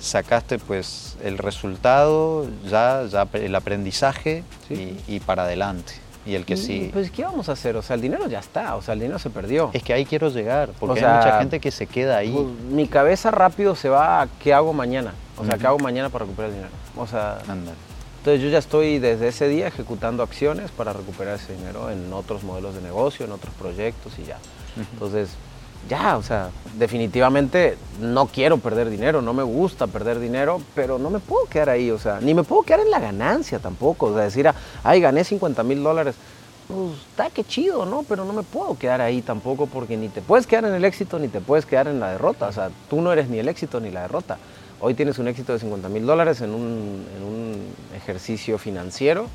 sacaste 0.00 0.58
pues 0.58 1.16
el 1.22 1.38
resultado, 1.38 2.46
ya, 2.68 3.04
ya 3.10 3.28
el 3.34 3.54
aprendizaje 3.54 4.42
Sí. 4.68 4.98
y, 5.08 5.16
y 5.16 5.20
para 5.20 5.44
adelante. 5.44 5.94
Y 6.26 6.34
el 6.36 6.46
que 6.46 6.54
Y, 6.54 6.56
sí. 6.56 6.90
Pues, 6.92 7.10
¿qué 7.10 7.22
vamos 7.22 7.50
a 7.50 7.52
hacer? 7.52 7.76
O 7.76 7.82
sea, 7.82 7.94
el 7.96 8.00
dinero 8.02 8.26
ya 8.28 8.38
está, 8.38 8.76
o 8.76 8.82
sea, 8.82 8.94
el 8.94 9.00
dinero 9.00 9.18
se 9.18 9.28
perdió. 9.28 9.70
Es 9.74 9.82
que 9.82 9.92
ahí 9.92 10.06
quiero 10.06 10.30
llegar, 10.30 10.70
porque 10.80 11.00
sea, 11.00 11.18
hay 11.20 11.24
mucha 11.26 11.38
gente 11.38 11.60
que 11.60 11.70
se 11.70 11.86
queda 11.86 12.16
ahí. 12.16 12.30
Pues, 12.32 12.46
mi 12.72 12.88
cabeza 12.88 13.30
rápido 13.30 13.74
se 13.76 13.90
va 13.90 14.22
a 14.22 14.28
qué 14.42 14.54
hago 14.54 14.72
mañana. 14.72 15.12
O 15.36 15.44
sea. 15.44 15.58
¿qué 15.58 15.66
hago 15.66 15.78
mañana 15.78 16.08
para 16.08 16.24
recuperar 16.24 16.50
el 16.50 16.56
dinero? 16.56 16.72
O 16.96 17.06
sea, 17.06 17.40
Ándale. 17.48 17.76
entonces 18.18 18.40
yo 18.42 18.48
ya 18.48 18.58
estoy 18.58 18.98
desde 19.00 19.28
ese 19.28 19.48
día 19.48 19.66
ejecutando 19.66 20.22
acciones 20.22 20.70
para 20.70 20.92
recuperar 20.94 21.34
ese 21.34 21.54
dinero 21.56 21.90
en 21.90 22.10
otros 22.12 22.42
modelos 22.42 22.74
de 22.74 22.80
negocio, 22.80 23.26
en 23.26 23.32
otros 23.32 23.52
proyectos 23.54 24.12
y 24.18 24.24
ya. 24.24 24.38
Entonces, 24.92 25.28
ya, 25.88 26.16
o 26.16 26.22
sea, 26.22 26.50
definitivamente 26.78 27.76
no 28.00 28.26
quiero 28.26 28.58
perder 28.58 28.90
dinero, 28.90 29.22
no 29.22 29.32
me 29.32 29.42
gusta 29.42 29.86
perder 29.86 30.18
dinero, 30.18 30.60
pero 30.74 30.98
no 30.98 31.10
me 31.10 31.20
puedo 31.20 31.46
quedar 31.46 31.70
ahí, 31.70 31.90
o 31.90 31.98
sea, 31.98 32.20
ni 32.20 32.34
me 32.34 32.42
puedo 32.42 32.62
quedar 32.62 32.80
en 32.80 32.90
la 32.90 33.00
ganancia 33.00 33.58
tampoco, 33.58 34.06
o 34.06 34.14
sea, 34.14 34.24
decir, 34.24 34.50
ay, 34.82 35.00
gané 35.00 35.24
50 35.24 35.62
mil 35.62 35.82
dólares, 35.82 36.14
pues 36.68 36.98
está 37.10 37.30
que 37.30 37.44
chido, 37.44 37.84
¿no? 37.84 38.04
Pero 38.08 38.24
no 38.24 38.32
me 38.32 38.42
puedo 38.42 38.78
quedar 38.78 39.00
ahí 39.00 39.20
tampoco 39.20 39.66
porque 39.66 39.96
ni 39.96 40.08
te 40.08 40.22
puedes 40.22 40.46
quedar 40.46 40.64
en 40.64 40.74
el 40.74 40.84
éxito 40.84 41.18
ni 41.18 41.28
te 41.28 41.40
puedes 41.40 41.66
quedar 41.66 41.88
en 41.88 42.00
la 42.00 42.10
derrota, 42.12 42.48
o 42.48 42.52
sea, 42.52 42.70
tú 42.88 43.00
no 43.00 43.12
eres 43.12 43.28
ni 43.28 43.38
el 43.38 43.48
éxito 43.48 43.80
ni 43.80 43.90
la 43.90 44.02
derrota. 44.02 44.38
Hoy 44.80 44.94
tienes 44.94 45.18
un 45.18 45.28
éxito 45.28 45.52
de 45.52 45.60
50 45.60 45.88
mil 45.88 46.04
dólares 46.04 46.40
en 46.40 46.50
un, 46.50 47.06
en 47.16 47.22
un 47.22 47.74
ejercicio 47.96 48.58
financiero 48.58 49.26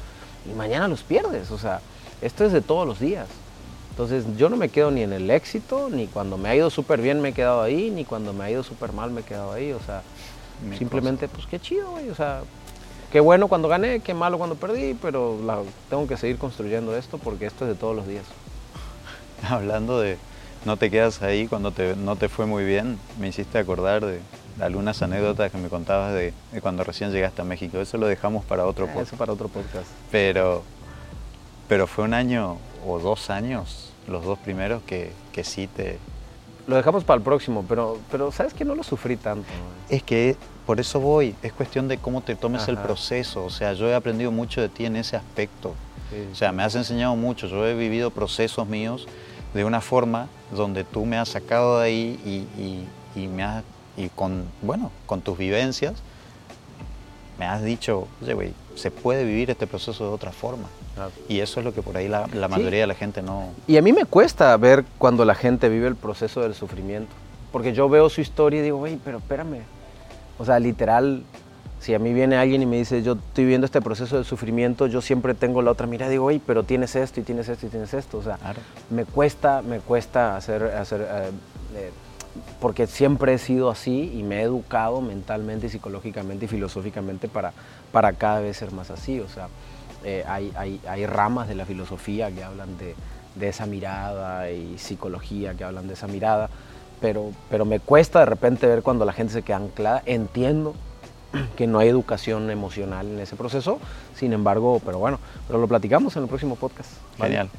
y 0.50 0.54
mañana 0.56 0.88
los 0.88 1.02
pierdes, 1.02 1.52
o 1.52 1.58
sea, 1.58 1.82
esto 2.22 2.46
es 2.46 2.52
de 2.52 2.62
todos 2.62 2.88
los 2.88 3.00
días. 3.00 3.28
Entonces 4.00 4.24
yo 4.38 4.48
no 4.48 4.56
me 4.56 4.70
quedo 4.70 4.92
ni 4.92 5.02
en 5.02 5.12
el 5.12 5.30
éxito, 5.30 5.90
ni 5.92 6.08
cuando 6.08 6.38
me 6.38 6.48
ha 6.48 6.56
ido 6.56 6.70
súper 6.70 7.02
bien 7.02 7.20
me 7.20 7.30
he 7.30 7.34
quedado 7.34 7.62
ahí, 7.62 7.92
ni 7.92 8.06
cuando 8.06 8.32
me 8.32 8.46
ha 8.46 8.50
ido 8.50 8.64
súper 8.64 8.94
mal 8.94 9.12
me 9.12 9.20
he 9.20 9.24
quedado 9.26 9.52
ahí. 9.52 9.74
O 9.74 9.80
sea, 9.82 10.04
simplemente, 10.78 11.28
pues 11.28 11.46
qué 11.48 11.60
chido, 11.60 11.92
güey. 11.92 12.10
O 12.10 12.16
sea, 12.16 12.44
qué 13.12 13.20
bueno 13.20 13.50
cuando 13.50 13.68
gané, 13.68 14.00
qué 14.00 14.14
malo 14.14 14.38
cuando 14.38 14.56
perdí, 14.56 14.94
pero 15.02 15.38
la- 15.46 15.60
tengo 15.90 16.08
que 16.08 16.16
seguir 16.16 16.38
construyendo 16.38 16.96
esto 16.96 17.18
porque 17.18 17.46
esto 17.46 17.66
es 17.66 17.72
de 17.72 17.76
todos 17.76 17.94
los 17.94 18.08
días. 18.08 18.24
Hablando 19.50 20.00
de 20.00 20.18
no 20.64 20.78
te 20.78 20.90
quedas 20.90 21.22
ahí 21.22 21.48
cuando 21.48 21.72
te, 21.74 21.98
no 21.98 22.16
te 22.16 22.30
fue 22.30 22.46
muy 22.46 22.64
bien, 22.64 22.98
me 23.20 23.28
hiciste 23.28 23.58
acordar 23.58 24.06
de 24.06 24.22
algunas 24.62 25.02
anécdotas 25.02 25.52
que 25.52 25.58
me 25.58 25.68
contabas 25.68 26.14
de, 26.14 26.34
de 26.54 26.62
cuando 26.62 26.86
recién 26.86 27.12
llegaste 27.12 27.42
a 27.42 27.46
México. 27.46 27.78
Eso 27.80 27.98
lo 27.98 28.08
dejamos 28.08 28.46
para 28.46 28.66
otro 28.66 28.86
Ah, 28.86 28.94
podcast. 28.94 29.08
Eso 29.10 29.18
para 29.18 29.34
otro 29.34 29.50
podcast. 29.50 29.88
Pero, 30.10 30.64
pero 31.68 31.86
fue 31.86 32.06
un 32.06 32.14
año 32.14 32.58
o 32.86 33.00
dos 33.00 33.30
años, 33.30 33.92
los 34.08 34.24
dos 34.26 34.38
primeros, 34.40 34.82
que, 34.84 35.12
que 35.32 35.44
sí 35.44 35.68
te... 35.68 35.98
Lo 36.68 36.76
dejamos 36.76 37.04
para 37.04 37.18
el 37.18 37.24
próximo, 37.24 37.66
pero, 37.68 37.98
pero 38.12 38.32
sabes 38.32 38.54
que 38.54 38.64
no 38.64 38.76
lo 38.76 38.84
sufrí 38.84 39.18
tanto. 39.18 39.48
güey. 39.50 39.98
Es 39.98 40.04
que 40.04 40.36
por 40.68 40.80
eso 40.80 41.00
voy, 41.00 41.34
es 41.42 41.52
cuestión 41.52 41.88
de 41.88 41.98
cómo 41.98 42.22
te 42.22 42.36
tomes 42.36 42.68
el 42.68 42.78
proceso. 42.78 43.44
O 43.44 43.50
sea, 43.50 43.74
yo 43.74 43.88
he 43.88 43.96
aprendido 43.96 44.32
mucho 44.32 44.62
de 44.62 44.70
ti 44.70 44.86
en 44.86 44.96
ese 44.96 45.16
aspecto. 45.16 45.74
Sí. 46.12 46.28
O 46.32 46.36
sea, 46.36 46.52
me 46.52 46.62
has 46.64 46.76
enseñado 46.76 47.16
mucho, 47.16 47.48
yo 47.48 47.66
he 47.66 47.74
vivido 47.74 48.12
procesos 48.12 48.68
míos 48.68 49.08
de 49.56 49.66
una 49.66 49.82
forma 49.82 50.28
donde 50.56 50.84
tú 50.84 51.06
me 51.06 51.18
has 51.18 51.30
sacado 51.30 51.80
de 51.80 51.86
ahí 51.86 52.20
y, 52.24 52.62
y- 52.62 52.88
y 53.24 53.28
me 53.28 53.42
has, 53.44 53.64
y 53.98 54.10
con, 54.10 54.44
bueno, 54.62 54.92
con 55.08 55.22
tus 55.22 55.38
vivencias, 55.40 55.96
me 57.40 57.46
has 57.46 57.64
dicho, 57.64 58.08
oye, 58.22 58.34
güey, 58.34 58.54
se 58.76 58.92
puede 58.92 59.24
vivir 59.24 59.50
este 59.50 59.66
proceso 59.66 60.04
de 60.08 60.14
otra 60.14 60.32
forma. 60.32 60.68
Y 61.30 61.40
eso 61.40 61.62
es 61.62 61.66
lo 61.66 61.74
que 61.74 61.82
por 61.82 61.96
ahí 61.96 62.10
la, 62.10 62.28
la 62.34 62.48
Sí. 62.48 62.52
mayoría 62.54 62.82
de 62.82 62.88
la 62.88 62.94
gente 62.96 63.22
no... 63.22 63.50
Y 63.68 63.78
a 63.78 63.82
mí 63.82 63.94
me 63.94 64.04
cuesta 64.06 64.56
ver 64.58 64.84
cuando 64.98 65.24
la 65.24 65.34
gente 65.34 65.70
vive 65.70 65.88
el 65.88 65.96
proceso 65.96 66.42
del 66.42 66.54
sufrimiento. 66.54 67.12
Porque 67.54 67.72
yo 67.74 67.88
veo 67.88 68.10
su 68.10 68.20
historia 68.20 68.60
y 68.60 68.64
digo, 68.64 68.78
güey, 68.80 69.00
pero 69.04 69.20
espérame. 69.20 69.62
O 70.38 70.44
sea, 70.46 70.60
literal, 70.60 71.24
si 71.80 71.94
a 71.94 72.00
mí 72.00 72.14
viene 72.14 72.36
alguien 72.36 72.62
y 72.62 72.66
me 72.66 72.76
dice, 72.78 73.02
yo 73.02 73.14
estoy 73.14 73.46
viviendo 73.46 73.64
este 73.66 73.82
proceso 73.82 74.18
del 74.18 74.26
sufrimiento, 74.26 74.88
yo 74.88 75.02
siempre 75.02 75.34
tengo 75.34 75.62
la 75.62 75.72
otra 75.72 75.88
mirada 75.88 76.12
y 76.12 76.16
digo, 76.16 76.24
güey, 76.26 76.40
pero 76.40 76.64
tienes 76.64 76.96
esto 76.98 77.22
y 77.22 77.24
tienes 77.24 77.48
esto 77.48 77.66
y 77.66 77.70
tienes 77.70 77.94
esto. 77.94 78.18
O 78.18 78.24
sea, 78.24 78.36
Claro. 78.38 78.60
me 78.90 79.06
cuesta, 79.06 79.62
me 79.62 79.80
cuesta 79.80 80.36
hacer, 80.36 80.64
hacer 80.64 81.02
eh, 81.10 81.30
eh, 81.76 81.92
porque 82.60 82.88
siempre 82.88 83.34
he 83.34 83.38
sido 83.38 83.70
así 83.70 84.12
y 84.14 84.24
me 84.24 84.40
he 84.40 84.42
educado 84.42 85.02
mentalmente 85.02 85.70
psicológicamente 85.70 86.46
y 86.46 86.48
filosóficamente 86.48 87.28
para, 87.28 87.54
para 87.92 88.14
cada 88.14 88.40
vez 88.42 88.58
ser 88.58 88.72
más 88.72 88.92
así. 88.92 89.20
O 89.20 89.30
sea, 89.30 89.48
eh, 90.04 90.24
hay, 90.28 90.80
hay, 90.88 91.06
ramas 91.06 91.48
de 91.48 91.56
la 91.56 91.66
filosofía 91.66 92.32
que 92.32 92.44
hablan 92.44 92.78
de, 92.78 92.96
de 93.36 93.48
esa 93.50 93.66
mirada 93.66 94.50
y 94.52 94.78
psicología 94.78 95.54
que 95.54 95.64
hablan 95.64 95.88
de 95.88 95.94
esa 95.94 96.08
mirada, 96.08 96.50
pero, 97.02 97.32
pero 97.50 97.66
me 97.66 97.80
cuesta 97.80 98.20
de 98.20 98.26
repente 98.26 98.68
ver 98.68 98.82
cuando 98.84 99.06
la 99.06 99.14
gente 99.14 99.34
se 99.34 99.42
queda 99.42 99.58
anclada. 99.58 100.02
Entiendo 100.06 100.76
que 101.58 101.68
no 101.68 101.80
hay 101.80 101.90
educación 101.90 102.50
emocional 102.50 103.08
en 103.08 103.20
ese 103.20 103.36
proceso, 103.36 103.80
sin 104.16 104.34
embargo, 104.34 104.82
pero 104.86 105.00
bueno, 105.00 105.20
pero 105.48 105.60
lo 105.60 105.68
platicamos 105.68 106.16
en 106.16 106.24
el 106.24 106.30
próximo 106.30 106.56
podcast. 106.56 106.92
¿vale? 107.18 107.50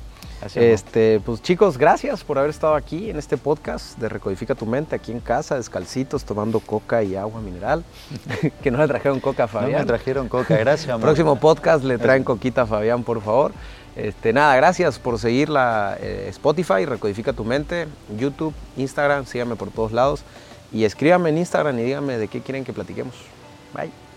Así 0.44 0.58
es, 0.58 0.80
Este, 0.82 1.20
pues 1.20 1.42
chicos, 1.42 1.76
gracias 1.76 2.24
por 2.24 2.38
haber 2.38 2.50
estado 2.50 2.74
aquí 2.74 3.10
en 3.10 3.18
este 3.18 3.36
podcast 3.36 3.98
de 3.98 4.08
Recodifica 4.08 4.54
tu 4.54 4.66
mente, 4.66 4.96
aquí 4.96 5.12
en 5.12 5.20
casa, 5.20 5.56
descalcitos, 5.56 6.24
tomando 6.24 6.60
coca 6.60 7.02
y 7.02 7.14
agua 7.16 7.40
mineral. 7.40 7.84
que 8.62 8.70
no 8.70 8.78
le 8.78 8.88
trajeron 8.88 9.20
coca 9.20 9.44
a 9.44 9.46
¿no? 9.46 9.52
No 9.52 9.60
Fabián. 9.60 9.80
me 9.80 9.86
trajeron 9.86 10.28
coca, 10.28 10.56
gracias, 10.56 10.88
amor. 10.90 11.02
Próximo 11.02 11.36
podcast 11.36 11.84
le 11.84 11.98
traen 11.98 12.24
coquita 12.24 12.62
a 12.62 12.66
Fabián, 12.66 13.04
por 13.04 13.20
favor. 13.22 13.52
Este, 13.96 14.32
nada, 14.32 14.54
gracias 14.56 14.98
por 14.98 15.18
seguir 15.18 15.48
la 15.48 15.96
eh, 16.00 16.26
Spotify, 16.30 16.86
Recodifica 16.86 17.32
tu 17.32 17.44
mente, 17.44 17.88
YouTube, 18.16 18.54
Instagram, 18.76 19.26
síganme 19.26 19.56
por 19.56 19.70
todos 19.70 19.92
lados 19.92 20.22
y 20.72 20.84
escríbanme 20.84 21.30
en 21.30 21.38
Instagram 21.38 21.78
y 21.78 21.82
díganme 21.82 22.16
de 22.16 22.28
qué 22.28 22.40
quieren 22.40 22.64
que 22.64 22.72
platiquemos. 22.72 23.14
Bye. 23.74 24.09